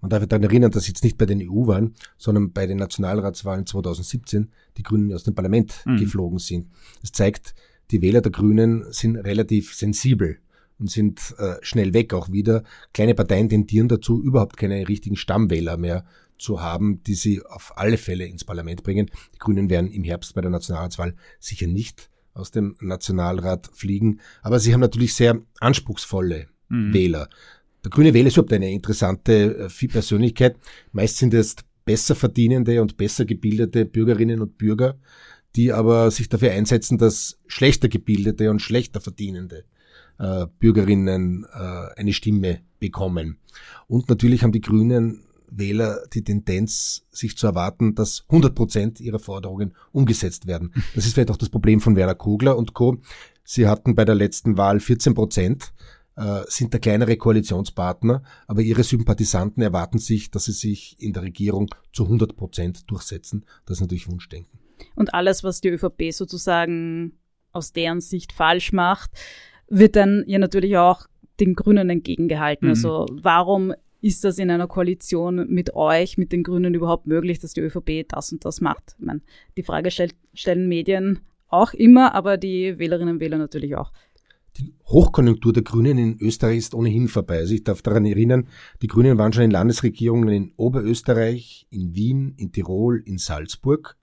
Man 0.00 0.10
darf 0.10 0.24
daran 0.26 0.44
erinnern, 0.44 0.70
dass 0.70 0.86
jetzt 0.86 1.02
nicht 1.02 1.18
bei 1.18 1.26
den 1.26 1.42
EU-Wahlen, 1.42 1.94
sondern 2.16 2.52
bei 2.52 2.66
den 2.66 2.78
Nationalratswahlen 2.78 3.66
2017 3.66 4.52
die 4.76 4.84
Grünen 4.84 5.12
aus 5.12 5.24
dem 5.24 5.34
Parlament 5.34 5.82
mhm. 5.84 5.96
geflogen 5.96 6.38
sind. 6.38 6.68
Das 7.00 7.10
zeigt, 7.10 7.54
die 7.90 8.00
Wähler 8.00 8.20
der 8.20 8.30
Grünen 8.30 8.84
sind 8.92 9.16
relativ 9.16 9.74
sensibel 9.74 10.38
und 10.78 10.88
sind 10.88 11.34
äh, 11.38 11.56
schnell 11.62 11.92
weg 11.92 12.14
auch 12.14 12.30
wieder. 12.30 12.62
Kleine 12.94 13.16
Parteien 13.16 13.48
tendieren 13.48 13.88
dazu, 13.88 14.22
überhaupt 14.22 14.56
keine 14.56 14.88
richtigen 14.88 15.16
Stammwähler 15.16 15.76
mehr 15.76 16.04
zu 16.38 16.62
haben, 16.62 17.02
die 17.02 17.14
sie 17.14 17.42
auf 17.44 17.72
alle 17.76 17.96
Fälle 17.96 18.26
ins 18.26 18.44
Parlament 18.44 18.84
bringen. 18.84 19.10
Die 19.34 19.38
Grünen 19.38 19.68
werden 19.68 19.90
im 19.90 20.04
Herbst 20.04 20.34
bei 20.34 20.40
der 20.40 20.52
Nationalratswahl 20.52 21.16
sicher 21.40 21.66
nicht 21.66 22.08
aus 22.38 22.50
dem 22.50 22.76
Nationalrat 22.80 23.70
fliegen, 23.72 24.20
aber 24.42 24.58
sie 24.60 24.72
haben 24.72 24.80
natürlich 24.80 25.14
sehr 25.14 25.40
anspruchsvolle 25.60 26.46
mhm. 26.68 26.92
Wähler. 26.92 27.28
Der 27.84 27.90
grüne 27.90 28.14
Wähler 28.14 28.28
ist 28.28 28.36
überhaupt 28.36 28.52
eine 28.52 28.70
interessante 28.70 29.68
äh, 29.68 29.88
Persönlichkeit. 29.88 30.56
Meist 30.92 31.18
sind 31.18 31.34
es 31.34 31.56
besser 31.84 32.14
verdienende 32.14 32.82
und 32.82 32.96
besser 32.96 33.24
gebildete 33.24 33.86
Bürgerinnen 33.86 34.40
und 34.40 34.58
Bürger, 34.58 34.98
die 35.56 35.72
aber 35.72 36.10
sich 36.10 36.28
dafür 36.28 36.52
einsetzen, 36.52 36.98
dass 36.98 37.38
schlechter 37.46 37.88
gebildete 37.88 38.50
und 38.50 38.60
schlechter 38.60 39.00
verdienende 39.00 39.64
äh, 40.18 40.46
Bürgerinnen 40.58 41.46
äh, 41.50 41.98
eine 41.98 42.12
Stimme 42.12 42.60
bekommen. 42.78 43.38
Und 43.86 44.08
natürlich 44.08 44.42
haben 44.42 44.52
die 44.52 44.60
Grünen 44.60 45.24
Wähler 45.50 46.02
die 46.12 46.24
Tendenz, 46.24 47.06
sich 47.10 47.36
zu 47.36 47.46
erwarten, 47.46 47.94
dass 47.94 48.24
100 48.28 48.54
Prozent 48.54 49.00
ihrer 49.00 49.18
Forderungen 49.18 49.74
umgesetzt 49.92 50.46
werden. 50.46 50.72
Das 50.94 51.06
ist 51.06 51.14
vielleicht 51.14 51.30
auch 51.30 51.36
das 51.36 51.48
Problem 51.48 51.80
von 51.80 51.96
Werner 51.96 52.14
Kogler 52.14 52.56
und 52.56 52.74
Co. 52.74 52.98
Sie 53.44 53.66
hatten 53.66 53.94
bei 53.94 54.04
der 54.04 54.14
letzten 54.14 54.56
Wahl 54.56 54.80
14 54.80 55.14
Prozent, 55.14 55.72
äh, 56.16 56.42
sind 56.48 56.72
der 56.72 56.80
kleinere 56.80 57.16
Koalitionspartner, 57.16 58.22
aber 58.46 58.60
ihre 58.60 58.82
Sympathisanten 58.82 59.62
erwarten 59.62 59.98
sich, 59.98 60.30
dass 60.30 60.44
sie 60.44 60.52
sich 60.52 60.96
in 60.98 61.12
der 61.12 61.22
Regierung 61.22 61.68
zu 61.92 62.04
100 62.04 62.36
Prozent 62.36 62.90
durchsetzen. 62.90 63.44
Das 63.64 63.78
ist 63.78 63.80
natürlich 63.80 64.10
Wunschdenken. 64.10 64.58
Und 64.94 65.14
alles, 65.14 65.44
was 65.44 65.60
die 65.60 65.68
ÖVP 65.68 66.12
sozusagen 66.12 67.12
aus 67.52 67.72
deren 67.72 68.00
Sicht 68.00 68.32
falsch 68.32 68.72
macht, 68.72 69.10
wird 69.68 69.96
dann 69.96 70.24
ja 70.26 70.38
natürlich 70.38 70.76
auch 70.76 71.06
den 71.40 71.54
Grünen 71.54 71.88
entgegengehalten. 71.88 72.66
Mhm. 72.66 72.72
Also 72.72 73.06
warum 73.10 73.72
ist 74.00 74.24
das 74.24 74.38
in 74.38 74.50
einer 74.50 74.68
Koalition 74.68 75.46
mit 75.48 75.74
euch, 75.74 76.18
mit 76.18 76.32
den 76.32 76.42
Grünen 76.42 76.74
überhaupt 76.74 77.06
möglich, 77.06 77.38
dass 77.38 77.52
die 77.52 77.60
ÖVP 77.60 78.06
das 78.08 78.32
und 78.32 78.44
das 78.44 78.60
macht? 78.60 78.96
Ich 78.98 79.04
meine, 79.04 79.20
die 79.56 79.62
Frage 79.62 79.90
stell, 79.90 80.10
stellen 80.34 80.68
Medien 80.68 81.20
auch 81.48 81.72
immer, 81.72 82.14
aber 82.14 82.36
die 82.36 82.78
Wählerinnen 82.78 83.14
und 83.14 83.20
Wähler 83.20 83.38
natürlich 83.38 83.76
auch. 83.76 83.92
Die 84.58 84.74
Hochkonjunktur 84.86 85.52
der 85.52 85.62
Grünen 85.62 85.98
in 85.98 86.18
Österreich 86.20 86.58
ist 86.58 86.74
ohnehin 86.74 87.08
vorbei. 87.08 87.38
Also 87.38 87.54
ich 87.54 87.64
darf 87.64 87.82
daran 87.82 88.04
erinnern, 88.04 88.48
die 88.82 88.88
Grünen 88.88 89.18
waren 89.18 89.32
schon 89.32 89.44
in 89.44 89.50
Landesregierungen 89.50 90.28
in 90.28 90.52
Oberösterreich, 90.56 91.66
in 91.70 91.94
Wien, 91.94 92.34
in 92.36 92.50
Tirol, 92.50 93.02
in 93.04 93.18
Salzburg. 93.18 93.96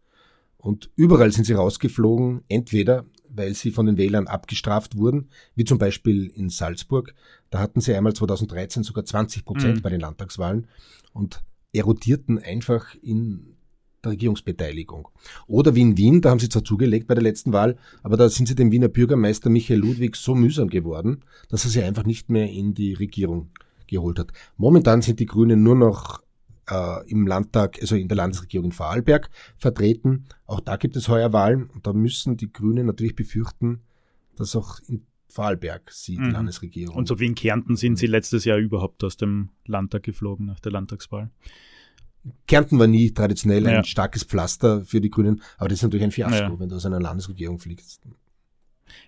Und 0.58 0.90
überall 0.96 1.32
sind 1.32 1.46
sie 1.46 1.54
rausgeflogen, 1.54 2.42
entweder 2.48 3.06
weil 3.36 3.54
sie 3.54 3.72
von 3.72 3.86
den 3.86 3.98
Wählern 3.98 4.28
abgestraft 4.28 4.98
wurden, 4.98 5.30
wie 5.56 5.66
zum 5.66 5.78
Beispiel 5.78 6.28
in 6.28 6.50
Salzburg. 6.50 7.14
Da 7.50 7.60
hatten 7.60 7.82
sie 7.82 7.94
einmal 7.94 8.14
2013 8.14 8.84
sogar 8.84 9.06
20 9.06 9.46
Prozent 9.46 9.78
mhm. 9.78 9.82
bei 9.82 9.90
den 9.90 10.02
Landtagswahlen 10.02 10.68
und 11.14 11.44
erodierten 11.74 12.40
einfach 12.40 12.96
in 13.02 13.56
der 14.04 14.14
Regierungsbeteiligung. 14.14 15.10
Oder 15.48 15.76
wie 15.76 15.82
in 15.82 15.98
Wien, 15.98 16.22
da 16.22 16.30
haben 16.30 16.40
sie 16.40 16.50
zwar 16.50 16.64
zugelegt 16.64 17.08
bei 17.08 17.16
der 17.16 17.24
letzten 17.24 17.54
Wahl, 17.54 17.78
aber 18.04 18.18
da 18.18 18.30
sind 18.30 18.48
sie 18.48 18.56
dem 18.56 18.72
Wiener 18.72 18.88
Bürgermeister 18.88 19.50
Michael 19.50 19.80
Ludwig 19.80 20.16
so 20.16 20.36
mühsam 20.36 20.70
geworden, 20.70 21.24
dass 21.50 21.66
er 21.66 21.72
sie 21.72 21.84
einfach 21.84 22.06
nicht 22.06 22.30
mehr 22.30 22.50
in 22.50 22.74
die 22.74 22.94
Regierung 22.94 23.50
geholt 23.88 24.20
hat. 24.20 24.32
Momentan 24.58 25.02
sind 25.02 25.20
die 25.20 25.26
Grünen 25.26 25.64
nur 25.64 25.76
noch 25.76 26.25
äh, 26.70 27.10
im 27.10 27.28
Landtag, 27.28 27.78
also 27.82 27.96
in 27.96 28.08
der 28.08 28.18
Landesregierung 28.18 28.66
in 28.66 28.72
Vorarlberg 28.72 29.30
vertreten. 29.58 30.26
Auch 30.46 30.60
da 30.60 30.78
gibt 30.78 30.96
es 30.96 31.08
heuer 31.08 31.34
Wahlen 31.34 31.70
und 31.70 31.86
da 31.88 31.94
müssen 31.94 32.38
die 32.38 32.52
Grünen 32.52 32.88
natürlich 32.88 33.16
befürchten, 33.16 33.82
dass 34.36 34.56
auch 34.56 34.80
in 34.88 35.06
Vorarlberg 35.28 35.92
sie 35.92 36.16
die 36.16 36.22
mhm. 36.22 36.32
Landesregierung. 36.32 36.96
Und 36.96 37.08
so 37.08 37.20
wie 37.20 37.26
in 37.26 37.36
Kärnten 37.36 37.76
sind 37.76 37.98
sie 37.98 38.08
letztes 38.08 38.46
Jahr 38.46 38.58
überhaupt 38.58 39.04
aus 39.04 39.18
dem 39.18 39.50
Landtag 39.66 40.04
geflogen 40.04 40.46
nach 40.46 40.60
der 40.60 40.72
Landtagswahl. 40.72 41.30
Kärnten 42.48 42.80
war 42.80 42.88
nie 42.88 43.12
traditionell 43.12 43.68
ein 43.68 43.84
starkes 43.84 44.24
Pflaster 44.24 44.84
für 44.84 45.00
die 45.00 45.12
Grünen, 45.12 45.42
aber 45.58 45.70
das 45.70 45.80
ist 45.80 45.84
natürlich 45.84 46.06
ein 46.06 46.12
Fiasko, 46.12 46.54
ja. 46.54 46.60
wenn 46.60 46.70
du 46.70 46.76
aus 46.76 46.86
einer 46.86 47.00
Landesregierung 47.00 47.60
fliegst. 47.60 48.02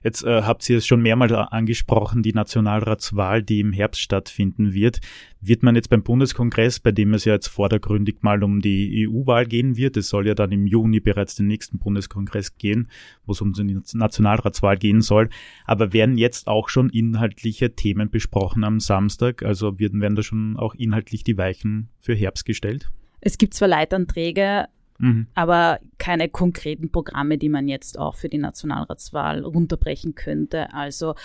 Jetzt 0.04 0.24
äh, 0.24 0.42
habt 0.44 0.70
ihr 0.70 0.78
es 0.78 0.86
schon 0.86 1.02
mehrmals 1.02 1.32
angesprochen, 1.32 2.24
die 2.24 2.34
Nationalratswahl, 2.34 3.44
die 3.44 3.60
im 3.60 3.74
Herbst 3.74 4.02
stattfinden 4.02 4.74
wird. 4.74 5.00
Wird 5.42 5.64
man 5.64 5.76
jetzt 5.76 5.90
beim 5.90 6.04
Bundeskongress, 6.04 6.80
bei 6.80 6.92
dem 6.92 7.14
es 7.14 7.26
ja 7.26 7.34
jetzt 7.34 7.48
vordergründig 7.48 8.18
mal 8.22 8.44
um 8.44 8.62
die 8.62 9.08
EU-Wahl 9.08 9.46
gehen 9.46 9.78
wird, 9.78 9.98
es 9.98 10.10
soll 10.10 10.28
ja 10.28 10.34
dann 10.34 10.52
im 10.52 10.66
Juni 10.66 11.00
bereits 11.00 11.36
den 11.36 11.48
nächsten 11.48 11.78
Bundeskongress 11.78 12.58
gehen, 12.58 12.90
wo 13.26 13.34
es 13.34 13.42
um 13.42 13.54
die 13.54 13.80
Nationalratswahl 13.94 14.78
gehen 14.78 15.02
soll, 15.02 15.30
aber 15.66 15.94
werden 15.94 16.18
jetzt 16.18 16.48
auch 16.48 16.70
schon 16.70 16.90
inhaltliche 16.90 17.76
Themen 17.76 18.10
besprochen 18.10 18.64
am 18.64 18.80
Samstag? 18.80 19.44
Also 19.44 19.80
werden, 19.80 20.02
werden 20.02 20.16
da 20.16 20.24
schon 20.24 20.58
auch 20.58 20.76
inhaltlich 20.76 21.24
die 21.24 21.38
Weichen 21.38 21.90
für 22.00 22.16
Herbst 22.16 22.46
gestellt? 22.46 22.90
Es 23.20 23.38
gibt 23.38 23.54
zwar 23.54 23.68
Leitanträge, 23.68 24.68
Mhm. 25.00 25.28
Aber 25.36 25.80
keine 25.98 26.30
konkreten 26.30 26.92
Programme, 26.92 27.38
die 27.38 27.50
man 27.50 27.68
jetzt 27.68 28.00
auch 28.00 28.16
für 28.16 28.30
die 28.30 28.38
Nationalratswahl 28.38 29.44
runterbrechen 29.44 30.16
könnte. 30.16 30.74
Also 30.74 31.16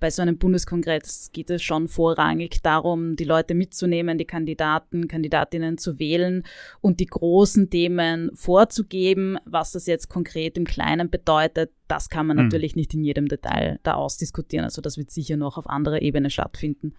bei 0.00 0.10
so 0.10 0.22
einem 0.22 0.38
Bundeskongress 0.38 1.30
geht 1.32 1.50
es 1.50 1.62
schon 1.62 1.88
vorrangig 1.88 2.62
darum, 2.62 3.16
die 3.16 3.24
Leute 3.24 3.54
mitzunehmen, 3.54 4.18
die 4.18 4.26
Kandidaten, 4.26 5.08
Kandidatinnen 5.08 5.78
zu 5.78 5.98
wählen 5.98 6.44
und 6.80 7.00
die 7.00 7.06
großen 7.06 7.70
Themen 7.70 8.30
vorzugeben. 8.34 9.38
Was 9.44 9.72
das 9.72 9.86
jetzt 9.86 10.08
konkret 10.08 10.58
im 10.58 10.64
Kleinen 10.64 11.08
bedeutet, 11.08 11.72
das 11.88 12.10
kann 12.10 12.26
man 12.26 12.36
mhm. 12.36 12.44
natürlich 12.44 12.76
nicht 12.76 12.92
in 12.94 13.04
jedem 13.04 13.28
Detail 13.28 13.80
da 13.82 13.94
ausdiskutieren. 13.94 14.64
Also 14.64 14.82
das 14.82 14.98
wird 14.98 15.10
sicher 15.10 15.36
noch 15.36 15.56
auf 15.56 15.68
anderer 15.68 16.02
Ebene 16.02 16.30
stattfinden 16.30 16.94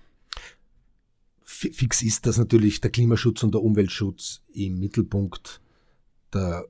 fix 1.46 2.02
ist, 2.02 2.25
dass 2.25 2.38
natürlich 2.38 2.82
der 2.82 2.92
Klimaschutz 2.92 3.44
und 3.44 3.54
der 3.54 3.62
Umweltschutz 3.62 4.42
im 4.54 4.80
Mittelpunkt 4.80 5.62
der 6.34 6.66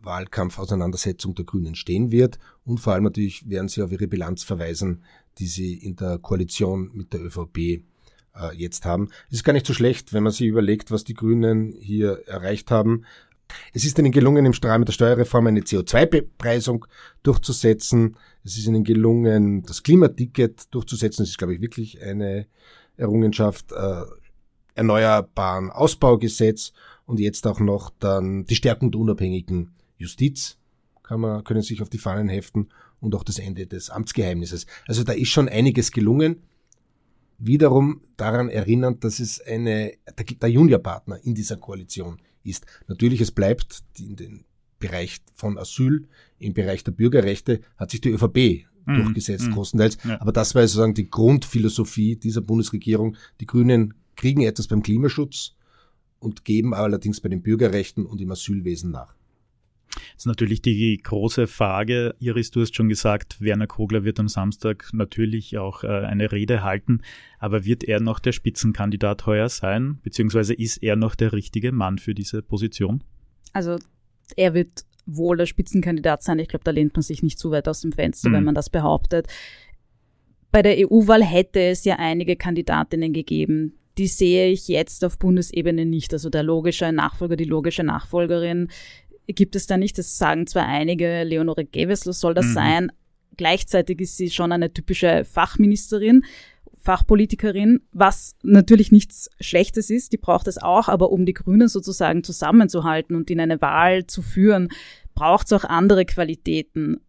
Wahlkampfauseinandersetzung 0.00 1.34
der 1.34 1.44
Grünen 1.44 1.74
stehen 1.74 2.10
wird. 2.10 2.38
Und 2.64 2.78
vor 2.78 2.92
allem 2.92 3.04
natürlich 3.04 3.48
werden 3.48 3.68
sie 3.68 3.82
auf 3.82 3.92
ihre 3.92 4.06
Bilanz 4.06 4.44
verweisen, 4.44 5.02
die 5.38 5.46
sie 5.46 5.74
in 5.74 5.96
der 5.96 6.18
Koalition 6.18 6.90
mit 6.94 7.12
der 7.12 7.22
ÖVP 7.22 7.58
äh, 7.58 7.80
jetzt 8.54 8.84
haben. 8.84 9.08
Es 9.28 9.38
ist 9.38 9.44
gar 9.44 9.52
nicht 9.52 9.66
so 9.66 9.74
schlecht, 9.74 10.12
wenn 10.12 10.22
man 10.22 10.32
sich 10.32 10.46
überlegt, 10.46 10.90
was 10.90 11.04
die 11.04 11.14
Grünen 11.14 11.74
hier 11.78 12.22
erreicht 12.26 12.70
haben. 12.70 13.04
Es 13.72 13.84
ist 13.84 13.98
ihnen 13.98 14.12
gelungen, 14.12 14.44
im 14.44 14.52
Strahl 14.52 14.78
mit 14.78 14.88
der 14.88 14.92
Steuerreform 14.92 15.46
eine 15.46 15.60
CO2-Bepreisung 15.60 16.86
durchzusetzen. 17.22 18.16
Es 18.42 18.56
ist 18.56 18.66
ihnen 18.66 18.84
gelungen, 18.84 19.62
das 19.62 19.82
Klimaticket 19.82 20.74
durchzusetzen. 20.74 21.22
Das 21.22 21.30
ist, 21.30 21.38
glaube 21.38 21.54
ich, 21.54 21.60
wirklich 21.60 22.02
eine 22.02 22.46
Errungenschaft. 22.96 23.72
Äh, 23.72 24.02
Erneuerbaren 24.76 25.70
Ausbaugesetz 25.70 26.72
und 27.06 27.20
jetzt 27.20 27.46
auch 27.46 27.60
noch 27.60 27.90
dann 27.98 28.44
die 28.46 28.56
Stärkung 28.56 28.90
der 28.90 29.00
unabhängigen 29.00 29.72
Justiz 29.96 30.58
kann 31.06 31.20
man, 31.20 31.44
können 31.44 31.62
sich 31.62 31.80
auf 31.82 31.88
die 31.88 31.98
Fahnen 31.98 32.28
heften 32.28 32.68
und 33.00 33.14
auch 33.14 33.24
das 33.24 33.38
Ende 33.38 33.66
des 33.66 33.90
Amtsgeheimnisses. 33.90 34.66
Also 34.86 35.04
da 35.04 35.12
ist 35.12 35.28
schon 35.28 35.48
einiges 35.48 35.92
gelungen. 35.92 36.42
Wiederum 37.38 38.00
daran 38.16 38.48
erinnernd, 38.48 39.04
dass 39.04 39.20
es 39.20 39.40
eine, 39.40 39.92
der, 40.40 40.48
Juniorpartner 40.48 41.22
in 41.22 41.34
dieser 41.34 41.56
Koalition 41.56 42.18
ist. 42.42 42.66
Natürlich, 42.88 43.20
es 43.20 43.30
bleibt 43.30 43.84
in 43.98 44.16
den 44.16 44.44
Bereich 44.78 45.18
von 45.34 45.58
Asyl, 45.58 46.08
im 46.38 46.54
Bereich 46.54 46.82
der 46.82 46.92
Bürgerrechte 46.92 47.60
hat 47.76 47.90
sich 47.90 48.00
die 48.00 48.10
ÖVP 48.10 48.66
mhm. 48.86 48.96
durchgesetzt, 48.96 49.48
mhm. 49.48 49.52
großenteils. 49.52 49.98
Ja. 50.04 50.20
Aber 50.20 50.32
das 50.32 50.54
war 50.54 50.62
sozusagen 50.62 50.94
die 50.94 51.10
Grundphilosophie 51.10 52.16
dieser 52.16 52.40
Bundesregierung. 52.40 53.16
Die 53.40 53.46
Grünen 53.46 53.94
kriegen 54.16 54.42
etwas 54.42 54.68
beim 54.68 54.82
Klimaschutz 54.82 55.54
und 56.18 56.44
geben 56.44 56.74
allerdings 56.74 57.20
bei 57.20 57.28
den 57.28 57.42
Bürgerrechten 57.42 58.06
und 58.06 58.20
im 58.20 58.30
Asylwesen 58.30 58.90
nach. 58.90 59.14
Das 59.94 60.22
ist 60.22 60.26
natürlich 60.26 60.62
die 60.62 60.98
große 60.98 61.46
Frage. 61.46 62.14
Iris, 62.18 62.50
du 62.50 62.60
hast 62.60 62.74
schon 62.74 62.88
gesagt, 62.88 63.40
Werner 63.40 63.66
Kogler 63.66 64.04
wird 64.04 64.20
am 64.20 64.28
Samstag 64.28 64.90
natürlich 64.92 65.56
auch 65.58 65.84
äh, 65.84 65.88
eine 65.88 66.32
Rede 66.32 66.62
halten. 66.62 67.00
Aber 67.38 67.64
wird 67.64 67.84
er 67.84 68.00
noch 68.00 68.18
der 68.18 68.32
Spitzenkandidat 68.32 69.26
heuer 69.26 69.48
sein? 69.48 69.98
Beziehungsweise 70.02 70.54
ist 70.54 70.82
er 70.82 70.96
noch 70.96 71.14
der 71.14 71.32
richtige 71.32 71.72
Mann 71.72 71.98
für 71.98 72.14
diese 72.14 72.42
Position? 72.42 73.02
Also 73.52 73.78
er 74.36 74.54
wird 74.54 74.84
wohl 75.06 75.36
der 75.36 75.46
Spitzenkandidat 75.46 76.22
sein. 76.22 76.38
Ich 76.40 76.48
glaube, 76.48 76.64
da 76.64 76.72
lehnt 76.72 76.94
man 76.94 77.02
sich 77.02 77.22
nicht 77.22 77.38
zu 77.38 77.50
weit 77.50 77.68
aus 77.68 77.80
dem 77.80 77.92
Fenster, 77.92 78.28
mhm. 78.28 78.34
wenn 78.34 78.44
man 78.44 78.54
das 78.54 78.70
behauptet. 78.70 79.28
Bei 80.50 80.62
der 80.62 80.76
EU-Wahl 80.78 81.24
hätte 81.24 81.60
es 81.60 81.84
ja 81.84 81.96
einige 81.96 82.36
Kandidatinnen 82.36 83.12
gegeben. 83.12 83.78
Die 83.98 84.08
sehe 84.08 84.50
ich 84.50 84.68
jetzt 84.68 85.04
auf 85.04 85.18
Bundesebene 85.18 85.86
nicht. 85.86 86.12
Also 86.12 86.28
der 86.30 86.42
logische 86.42 86.92
Nachfolger, 86.92 87.36
die 87.36 87.44
logische 87.44 87.82
Nachfolgerin 87.82 88.68
gibt 89.26 89.56
es 89.56 89.66
da 89.66 89.76
nicht. 89.76 89.98
Das 89.98 90.18
sagen 90.18 90.46
zwar 90.46 90.66
einige, 90.66 91.24
Leonore 91.24 91.64
Gewessler 91.64 92.12
soll 92.12 92.34
das 92.34 92.46
mhm. 92.46 92.54
sein. 92.54 92.92
Gleichzeitig 93.36 94.00
ist 94.00 94.16
sie 94.16 94.30
schon 94.30 94.52
eine 94.52 94.72
typische 94.72 95.24
Fachministerin. 95.24 96.24
Fachpolitikerin, 96.78 97.80
was 97.92 98.36
natürlich 98.42 98.92
nichts 98.92 99.28
Schlechtes 99.40 99.90
ist, 99.90 100.12
die 100.12 100.18
braucht 100.18 100.46
es 100.46 100.56
auch, 100.56 100.88
aber 100.88 101.10
um 101.10 101.26
die 101.26 101.32
Grünen 101.34 101.66
sozusagen 101.66 102.22
zusammenzuhalten 102.22 103.16
und 103.16 103.28
in 103.28 103.40
eine 103.40 103.60
Wahl 103.60 104.06
zu 104.06 104.22
führen, 104.22 104.68
braucht 105.14 105.46
es 105.46 105.52
auch 105.52 105.64
andere 105.64 106.04
Qualitäten. 106.04 107.00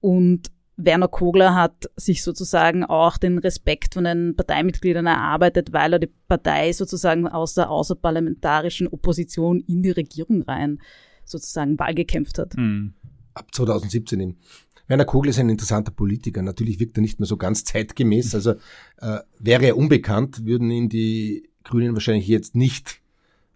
Und 0.00 0.50
Werner 0.84 1.08
Kogler 1.08 1.54
hat 1.54 1.90
sich 1.96 2.22
sozusagen 2.22 2.84
auch 2.84 3.18
den 3.18 3.38
Respekt 3.38 3.94
von 3.94 4.04
den 4.04 4.36
Parteimitgliedern 4.36 5.06
erarbeitet, 5.06 5.72
weil 5.72 5.92
er 5.92 5.98
die 5.98 6.10
Partei 6.28 6.72
sozusagen 6.72 7.26
aus 7.28 7.54
der 7.54 7.70
außerparlamentarischen 7.70 8.88
Opposition 8.88 9.60
in 9.60 9.82
die 9.82 9.90
Regierung 9.90 10.42
rein 10.42 10.80
sozusagen 11.24 11.78
Wahl 11.78 11.94
gekämpft 11.94 12.38
hat. 12.38 12.56
Mhm. 12.56 12.94
Ab 13.34 13.54
2017 13.54 14.20
eben. 14.20 14.36
Werner 14.88 15.04
Kogler 15.04 15.30
ist 15.30 15.38
ein 15.38 15.48
interessanter 15.48 15.92
Politiker. 15.92 16.42
Natürlich 16.42 16.80
wirkt 16.80 16.98
er 16.98 17.02
nicht 17.02 17.20
mehr 17.20 17.26
so 17.26 17.36
ganz 17.36 17.64
zeitgemäß. 17.64 18.34
Also 18.40 18.52
äh, 18.98 19.20
wäre 19.38 19.66
er 19.66 19.76
unbekannt, 19.76 20.44
würden 20.44 20.70
ihn 20.70 20.88
die 20.88 21.48
Grünen 21.62 21.94
wahrscheinlich 21.94 22.26
jetzt 22.26 22.56
nicht 22.56 23.00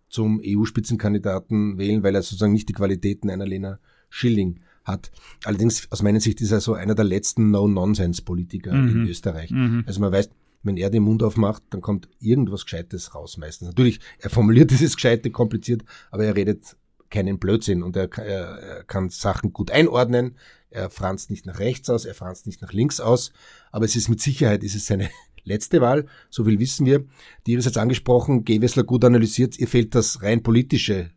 zum 0.09 0.41
EU-Spitzenkandidaten 0.45 1.77
wählen, 1.77 2.05
weil 2.05 2.15
er 2.15 2.23
sozusagen 2.23 2.53
nicht 2.53 2.69
die 2.69 2.75
Qualitäten 2.75 3.31
einer 3.31 3.47
Lena 3.47 3.81
Schilling 4.11 4.61
hat. 4.85 5.11
Allerdings 5.45 5.91
aus 5.91 6.03
meiner 6.03 6.21
Sicht 6.21 6.41
ist 6.41 6.53
er 6.53 6.61
so 6.61 6.75
einer 6.75 6.95
der 6.95 7.05
letzten 7.05 7.51
No-Nonsense-Politiker 7.51 8.75
mhm. 8.75 8.89
in 8.89 9.09
Österreich. 9.09 9.51
Mhm. 9.51 9.85
Also 9.87 10.01
man 10.01 10.13
weiß, 10.13 10.31
wenn 10.63 10.77
er 10.77 10.91
den 10.91 11.03
Mund 11.03 11.23
aufmacht, 11.23 11.63
dann 11.71 11.81
kommt 11.81 12.09
irgendwas 12.21 12.65
Gescheites 12.65 13.15
raus 13.15 13.37
meistens. 13.37 13.69
Natürlich, 13.69 14.01
er 14.19 14.31
formuliert 14.31 14.71
dieses 14.71 14.97
Gescheite 14.97 15.31
kompliziert, 15.31 15.85
aber 16.11 16.25
er 16.25 16.37
redet 16.37 16.77
keinen 17.11 17.39
Blödsinn 17.39 17.83
und 17.83 17.97
er, 17.97 18.11
er, 18.19 18.85
kann 18.85 19.11
Sachen 19.11 19.53
gut 19.53 19.71
einordnen. 19.71 20.37
Er 20.71 20.91
franzt 20.91 21.31
nicht 21.31 21.47
nach 21.47 21.61
rechts 21.61 21.89
aus, 21.89 22.05
er 22.05 22.15
franzt 22.15 22.47
nicht 22.47 22.61
nach 22.61 22.73
links 22.73 22.99
aus, 22.99 23.33
aber 23.71 23.85
es 23.85 23.95
ist 23.95 24.09
mit 24.09 24.21
Sicherheit, 24.21 24.65
ist 24.65 24.75
es 24.75 24.87
seine 24.87 25.11
letzte 25.45 25.81
Wahl, 25.81 26.07
so 26.31 26.45
viel 26.45 26.59
wissen 26.59 26.87
wir. 26.87 27.05
Die 27.47 27.53
Iris 27.53 27.67
hat 27.67 27.77
angesprochen, 27.77 28.45
Gewessler 28.45 28.83
gut 28.83 29.05
analysiert, 29.05 29.59
ihr 29.59 29.69
fehlt 29.69 29.95
das 29.95 30.23
rein 30.23 30.43
politische 30.43 31.11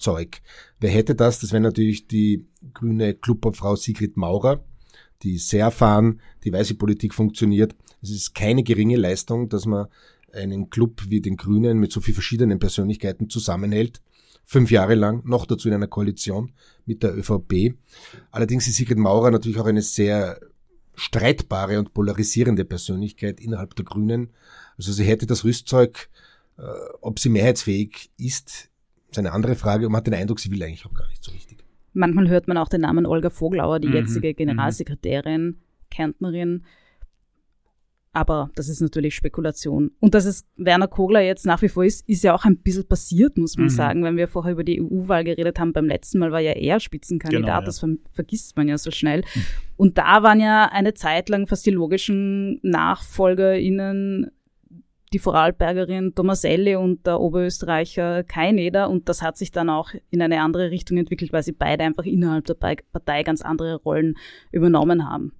Rüstzeug. 0.00 0.40
Wer 0.78 0.90
hätte 0.90 1.14
das? 1.14 1.40
Das 1.40 1.52
wäre 1.52 1.62
natürlich 1.62 2.06
die 2.06 2.46
grüne 2.72 3.14
Clubobfrau 3.14 3.76
Sigrid 3.76 4.16
Maurer, 4.16 4.64
die 5.22 5.38
sehr 5.38 5.66
erfahren, 5.66 6.20
die 6.44 6.52
weiß, 6.52 6.70
wie 6.70 6.74
Politik 6.74 7.14
funktioniert. 7.14 7.74
Es 8.02 8.10
ist 8.10 8.34
keine 8.34 8.62
geringe 8.62 8.96
Leistung, 8.96 9.48
dass 9.48 9.66
man 9.66 9.86
einen 10.32 10.70
Club 10.70 11.02
wie 11.08 11.20
den 11.20 11.36
Grünen 11.36 11.78
mit 11.78 11.92
so 11.92 12.00
vielen 12.00 12.14
verschiedenen 12.14 12.58
Persönlichkeiten 12.58 13.28
zusammenhält 13.28 14.00
fünf 14.46 14.70
Jahre 14.72 14.94
lang, 14.96 15.22
noch 15.24 15.46
dazu 15.46 15.68
in 15.68 15.74
einer 15.74 15.86
Koalition 15.86 16.52
mit 16.84 17.04
der 17.04 17.16
ÖVP. 17.16 17.76
Allerdings 18.32 18.66
ist 18.66 18.76
Sigrid 18.76 18.98
Maurer 18.98 19.30
natürlich 19.30 19.58
auch 19.58 19.66
eine 19.66 19.82
sehr 19.82 20.40
streitbare 20.96 21.78
und 21.78 21.94
polarisierende 21.94 22.64
Persönlichkeit 22.64 23.38
innerhalb 23.38 23.76
der 23.76 23.84
Grünen. 23.84 24.30
Also 24.76 24.92
sie 24.92 25.04
hätte 25.04 25.26
das 25.26 25.44
Rüstzeug, 25.44 26.08
äh, 26.58 26.62
ob 27.00 27.20
sie 27.20 27.28
mehrheitsfähig 27.28 28.10
ist, 28.18 28.69
ist 29.10 29.18
eine 29.18 29.32
andere 29.32 29.54
Frage 29.54 29.86
und 29.86 29.92
man 29.92 29.98
hat 29.98 30.06
den 30.06 30.14
Eindruck, 30.14 30.40
sie 30.40 30.50
will 30.50 30.62
eigentlich 30.62 30.86
auch 30.86 30.94
gar 30.94 31.08
nicht 31.08 31.22
so 31.22 31.32
richtig. 31.32 31.64
Manchmal 31.92 32.28
hört 32.28 32.48
man 32.48 32.56
auch 32.56 32.68
den 32.68 32.82
Namen 32.82 33.06
Olga 33.06 33.30
Voglauer, 33.30 33.80
die 33.80 33.88
mhm. 33.88 33.94
jetzige 33.94 34.28
mhm. 34.28 34.36
Generalsekretärin, 34.36 35.58
Kärntnerin. 35.90 36.64
Aber 38.12 38.50
das 38.56 38.68
ist 38.68 38.80
natürlich 38.80 39.14
Spekulation. 39.14 39.92
Und 40.00 40.14
dass 40.14 40.24
es 40.24 40.44
Werner 40.56 40.88
Kogler 40.88 41.20
jetzt 41.20 41.46
nach 41.46 41.62
wie 41.62 41.68
vor 41.68 41.84
ist, 41.84 42.08
ist 42.08 42.24
ja 42.24 42.34
auch 42.34 42.44
ein 42.44 42.56
bisschen 42.58 42.88
passiert, 42.88 43.38
muss 43.38 43.56
man 43.56 43.66
mhm. 43.66 43.70
sagen. 43.70 44.04
Wenn 44.04 44.16
wir 44.16 44.26
vorher 44.26 44.52
über 44.52 44.64
die 44.64 44.82
EU-Wahl 44.82 45.22
geredet 45.22 45.60
haben, 45.60 45.72
beim 45.72 45.86
letzten 45.86 46.18
Mal 46.18 46.32
war 46.32 46.40
ja 46.40 46.52
er 46.52 46.80
Spitzenkandidat, 46.80 47.46
genau, 47.46 47.60
ja. 47.60 47.64
das 47.64 47.78
ver 47.78 47.88
vergisst 48.12 48.56
man 48.56 48.68
ja 48.68 48.78
so 48.78 48.90
schnell. 48.90 49.20
Mhm. 49.20 49.44
Und 49.76 49.98
da 49.98 50.24
waren 50.24 50.40
ja 50.40 50.68
eine 50.72 50.94
Zeit 50.94 51.28
lang 51.28 51.46
fast 51.46 51.66
die 51.66 51.70
logischen 51.70 52.58
NachfolgerInnen 52.62 54.32
die 55.12 55.18
Vorarlbergerin 55.18 56.14
Tomaselli 56.14 56.76
und 56.76 57.06
der 57.06 57.20
Oberösterreicher 57.20 58.22
Kai 58.24 58.52
Neder. 58.52 58.88
Und 58.88 59.08
das 59.08 59.22
hat 59.22 59.36
sich 59.36 59.50
dann 59.50 59.68
auch 59.68 59.90
in 60.10 60.22
eine 60.22 60.40
andere 60.40 60.70
Richtung 60.70 60.98
entwickelt, 60.98 61.32
weil 61.32 61.42
sie 61.42 61.52
beide 61.52 61.84
einfach 61.84 62.04
innerhalb 62.04 62.44
der 62.44 62.54
Partei 62.54 63.22
ganz 63.22 63.42
andere 63.42 63.76
Rollen 63.76 64.16
übernommen 64.52 65.08
haben. 65.08 65.32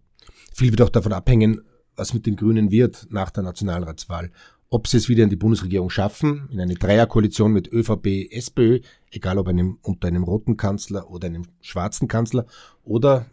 Viel 0.52 0.70
wird 0.70 0.82
auch 0.82 0.88
davon 0.88 1.12
abhängen, 1.12 1.60
was 1.96 2.14
mit 2.14 2.26
den 2.26 2.36
Grünen 2.36 2.70
wird 2.70 3.06
nach 3.10 3.30
der 3.30 3.44
Nationalratswahl. 3.44 4.30
Ob 4.72 4.86
sie 4.86 4.98
es 4.98 5.08
wieder 5.08 5.24
in 5.24 5.30
die 5.30 5.36
Bundesregierung 5.36 5.90
schaffen, 5.90 6.48
in 6.52 6.60
eine 6.60 6.74
Dreierkoalition 6.74 7.52
mit 7.52 7.72
ÖVP, 7.72 8.30
SPÖ, 8.30 8.80
egal 9.10 9.38
ob 9.38 9.48
einem, 9.48 9.78
unter 9.82 10.08
einem 10.08 10.22
roten 10.22 10.56
Kanzler 10.56 11.10
oder 11.10 11.26
einem 11.26 11.46
schwarzen 11.60 12.06
Kanzler, 12.06 12.46
oder 12.84 13.26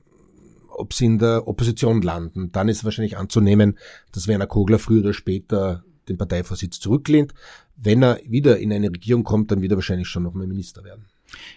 ob 0.70 0.94
sie 0.94 1.06
in 1.06 1.20
der 1.20 1.48
Opposition 1.48 2.02
landen. 2.02 2.52
Dann 2.52 2.70
ist 2.70 2.86
wahrscheinlich 2.86 3.18
anzunehmen, 3.18 3.78
dass 4.12 4.28
Werner 4.28 4.48
Kogler 4.48 4.80
früher 4.80 5.02
oder 5.02 5.14
später 5.14 5.84
den 6.10 6.18
Parteivorsitz 6.18 6.80
zurücklehnt. 6.80 7.34
Wenn 7.76 8.04
er 8.04 8.20
wieder 8.26 8.58
in 8.58 8.72
eine 8.72 8.90
Regierung 8.90 9.24
kommt, 9.24 9.52
dann 9.52 9.62
wird 9.62 9.72
er 9.72 9.78
wahrscheinlich 9.78 10.08
schon 10.08 10.24
noch 10.24 10.34
mal 10.34 10.48
Minister 10.48 10.84
werden. 10.84 11.06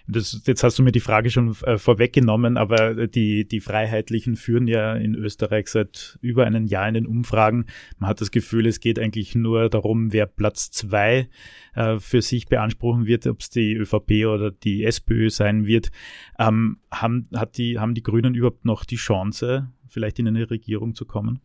Das, 0.07 0.43
jetzt 0.47 0.63
hast 0.63 0.79
du 0.79 0.83
mir 0.83 0.93
die 0.93 1.01
Frage 1.01 1.31
schon 1.31 1.57
äh, 1.63 1.79
vorweggenommen, 1.79 2.57
aber 2.57 3.07
die, 3.07 3.47
die 3.47 3.61
Freiheitlichen 3.61 4.37
führen 4.37 4.67
ja 4.67 4.95
in 4.95 5.15
Österreich 5.15 5.69
seit 5.69 6.19
über 6.21 6.45
einem 6.45 6.67
Jahr 6.67 6.89
in 6.89 6.95
den 6.95 7.07
Umfragen. 7.07 7.67
Man 7.99 8.11
hat 8.11 8.21
das 8.21 8.31
Gefühl, 8.31 8.67
es 8.67 8.81
geht 8.81 8.99
eigentlich 8.99 9.35
nur 9.35 9.69
darum, 9.69 10.13
wer 10.13 10.27
Platz 10.27 10.71
zwei 10.71 11.29
äh, 11.75 11.99
für 11.99 12.23
sich 12.23 12.47
beanspruchen 12.47 13.07
wird, 13.07 13.27
ob 13.27 13.41
es 13.41 13.51
die 13.51 13.75
ÖVP 13.75 14.27
oder 14.27 14.51
die 14.51 14.85
SPÖ 14.85 15.31
sein 15.31 15.67
wird. 15.67 15.91
Ähm, 16.39 16.79
haben, 16.91 17.29
hat 17.35 17.57
die, 17.57 17.79
haben 17.79 17.95
die 17.95 18.03
Grünen 18.03 18.35
überhaupt 18.35 18.65
noch 18.65 18.85
die 18.85 18.97
Chance, 18.97 19.71
vielleicht 19.89 20.19
in 20.19 20.29
eine 20.29 20.51
Regierung 20.51 20.95
zu 20.95 21.05
kommen? 21.05 21.41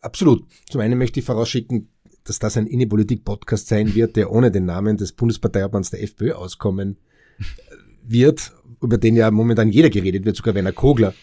Absolut. 0.00 0.44
Zum 0.68 0.80
einen 0.80 0.98
möchte 0.98 1.20
ich 1.20 1.26
vorausschicken, 1.26 1.88
dass 2.24 2.38
das 2.38 2.56
ein 2.56 2.66
Innenpolitik-Podcast 2.66 3.68
sein 3.68 3.94
wird, 3.94 4.16
der 4.16 4.30
ohne 4.30 4.50
den 4.50 4.64
Namen 4.64 4.96
des 4.96 5.12
Bundesparteiobmanns 5.12 5.90
der 5.90 6.02
FPÖ 6.02 6.32
auskommen 6.32 6.96
wird, 8.02 8.52
über 8.80 8.98
den 8.98 9.16
ja 9.16 9.30
momentan 9.30 9.70
jeder 9.70 9.90
geredet 9.90 10.24
wird, 10.24 10.36
sogar 10.36 10.54
Werner 10.54 10.72
Kogler 10.72 11.14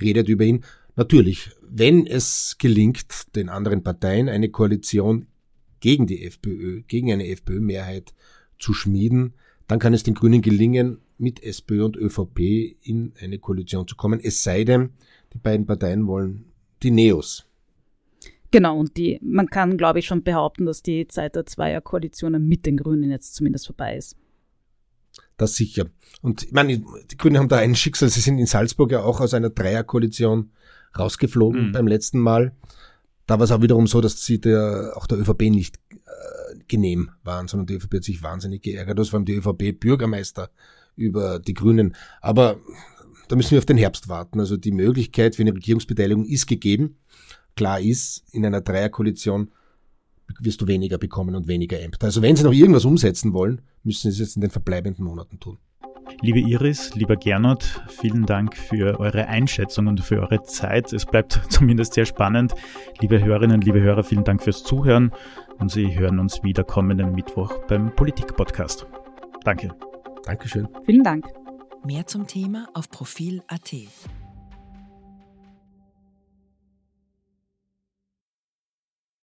redet 0.00 0.28
über 0.28 0.44
ihn. 0.44 0.64
Natürlich, 0.96 1.50
wenn 1.62 2.06
es 2.06 2.56
gelingt, 2.58 3.34
den 3.34 3.48
anderen 3.48 3.82
Parteien 3.82 4.28
eine 4.28 4.50
Koalition 4.50 5.26
gegen 5.80 6.06
die 6.06 6.24
FPÖ, 6.24 6.82
gegen 6.82 7.12
eine 7.12 7.28
FPÖ-Mehrheit 7.28 8.14
zu 8.58 8.74
schmieden, 8.74 9.34
dann 9.66 9.78
kann 9.78 9.94
es 9.94 10.02
den 10.02 10.14
Grünen 10.14 10.42
gelingen, 10.42 10.98
mit 11.18 11.42
SPÖ 11.42 11.84
und 11.84 11.96
ÖVP 11.96 12.40
in 12.82 13.12
eine 13.20 13.38
Koalition 13.38 13.86
zu 13.86 13.94
kommen. 13.94 14.18
Es 14.20 14.42
sei 14.42 14.64
denn, 14.64 14.90
die 15.32 15.38
beiden 15.38 15.66
Parteien 15.66 16.06
wollen 16.08 16.46
die 16.82 16.90
Neos. 16.90 17.46
Genau, 18.52 18.78
und 18.78 18.98
die, 18.98 19.18
man 19.22 19.48
kann, 19.48 19.78
glaube 19.78 19.98
ich, 19.98 20.06
schon 20.06 20.22
behaupten, 20.22 20.66
dass 20.66 20.82
die 20.82 21.08
Zeit 21.08 21.34
der 21.34 21.46
Zweierkoalitionen 21.46 22.46
mit 22.46 22.66
den 22.66 22.76
Grünen 22.76 23.10
jetzt 23.10 23.34
zumindest 23.34 23.66
vorbei 23.66 23.96
ist. 23.96 24.14
Das 25.38 25.56
sicher. 25.56 25.86
Und 26.20 26.44
ich 26.44 26.52
meine, 26.52 26.82
die 27.10 27.16
Grünen 27.16 27.38
haben 27.38 27.48
da 27.48 27.56
ein 27.56 27.74
Schicksal. 27.74 28.10
Sie 28.10 28.20
sind 28.20 28.38
in 28.38 28.46
Salzburg 28.46 28.92
ja 28.92 29.02
auch 29.02 29.20
aus 29.20 29.32
einer 29.32 29.50
Dreierkoalition 29.50 30.52
rausgeflogen 30.96 31.68
mhm. 31.68 31.72
beim 31.72 31.86
letzten 31.86 32.20
Mal. 32.20 32.52
Da 33.26 33.38
war 33.38 33.44
es 33.44 33.50
auch 33.52 33.62
wiederum 33.62 33.86
so, 33.86 34.02
dass 34.02 34.22
sie 34.22 34.38
der, 34.38 34.92
auch 34.96 35.06
der 35.06 35.18
ÖVP 35.18 35.42
nicht 35.50 35.78
äh, 35.90 36.58
genehm 36.68 37.10
waren, 37.24 37.48
sondern 37.48 37.66
die 37.66 37.74
ÖVP 37.74 37.94
hat 37.94 38.04
sich 38.04 38.22
wahnsinnig 38.22 38.62
geärgert. 38.62 38.98
Das 38.98 39.14
waren 39.14 39.24
die 39.24 39.34
ÖVP-Bürgermeister 39.34 40.50
über 40.94 41.38
die 41.38 41.54
Grünen. 41.54 41.96
Aber 42.20 42.60
da 43.28 43.36
müssen 43.36 43.52
wir 43.52 43.58
auf 43.58 43.66
den 43.66 43.78
Herbst 43.78 44.10
warten. 44.10 44.40
Also 44.40 44.58
die 44.58 44.72
Möglichkeit 44.72 45.36
für 45.36 45.42
eine 45.42 45.54
Regierungsbeteiligung 45.54 46.26
ist 46.26 46.46
gegeben. 46.46 46.98
Klar 47.56 47.80
ist, 47.80 48.24
in 48.32 48.46
einer 48.46 48.60
Dreierkoalition 48.60 49.50
wirst 50.40 50.60
du 50.60 50.66
weniger 50.66 50.98
bekommen 50.98 51.34
und 51.34 51.48
weniger 51.48 51.80
Ämter. 51.80 52.06
Also 52.06 52.22
wenn 52.22 52.36
sie 52.36 52.44
noch 52.44 52.52
irgendwas 52.52 52.84
umsetzen 52.84 53.32
wollen, 53.32 53.60
müssen 53.82 54.10
sie 54.10 54.22
es 54.22 54.28
jetzt 54.28 54.36
in 54.36 54.42
den 54.42 54.50
verbleibenden 54.50 55.04
Monaten 55.04 55.38
tun. 55.38 55.58
Liebe 56.20 56.40
Iris, 56.40 56.94
lieber 56.94 57.16
Gernot, 57.16 57.82
vielen 57.88 58.26
Dank 58.26 58.56
für 58.56 59.00
eure 59.00 59.26
Einschätzung 59.26 59.86
und 59.86 60.00
für 60.00 60.20
eure 60.20 60.42
Zeit. 60.42 60.92
Es 60.92 61.06
bleibt 61.06 61.40
zumindest 61.48 61.94
sehr 61.94 62.06
spannend. 62.06 62.54
Liebe 63.00 63.22
Hörerinnen, 63.22 63.60
liebe 63.60 63.80
Hörer, 63.80 64.04
vielen 64.04 64.24
Dank 64.24 64.42
fürs 64.42 64.62
Zuhören 64.62 65.12
und 65.58 65.70
Sie 65.70 65.98
hören 65.98 66.18
uns 66.18 66.42
wieder 66.42 66.64
kommenden 66.64 67.12
Mittwoch 67.12 67.64
beim 67.66 67.94
Politik-Podcast. 67.94 68.86
Danke. 69.44 69.70
Dankeschön. 70.24 70.68
Vielen 70.84 71.02
Dank. 71.02 71.26
Mehr 71.84 72.06
zum 72.06 72.26
Thema 72.26 72.68
auf 72.74 72.88
Profil.at. 72.90 74.21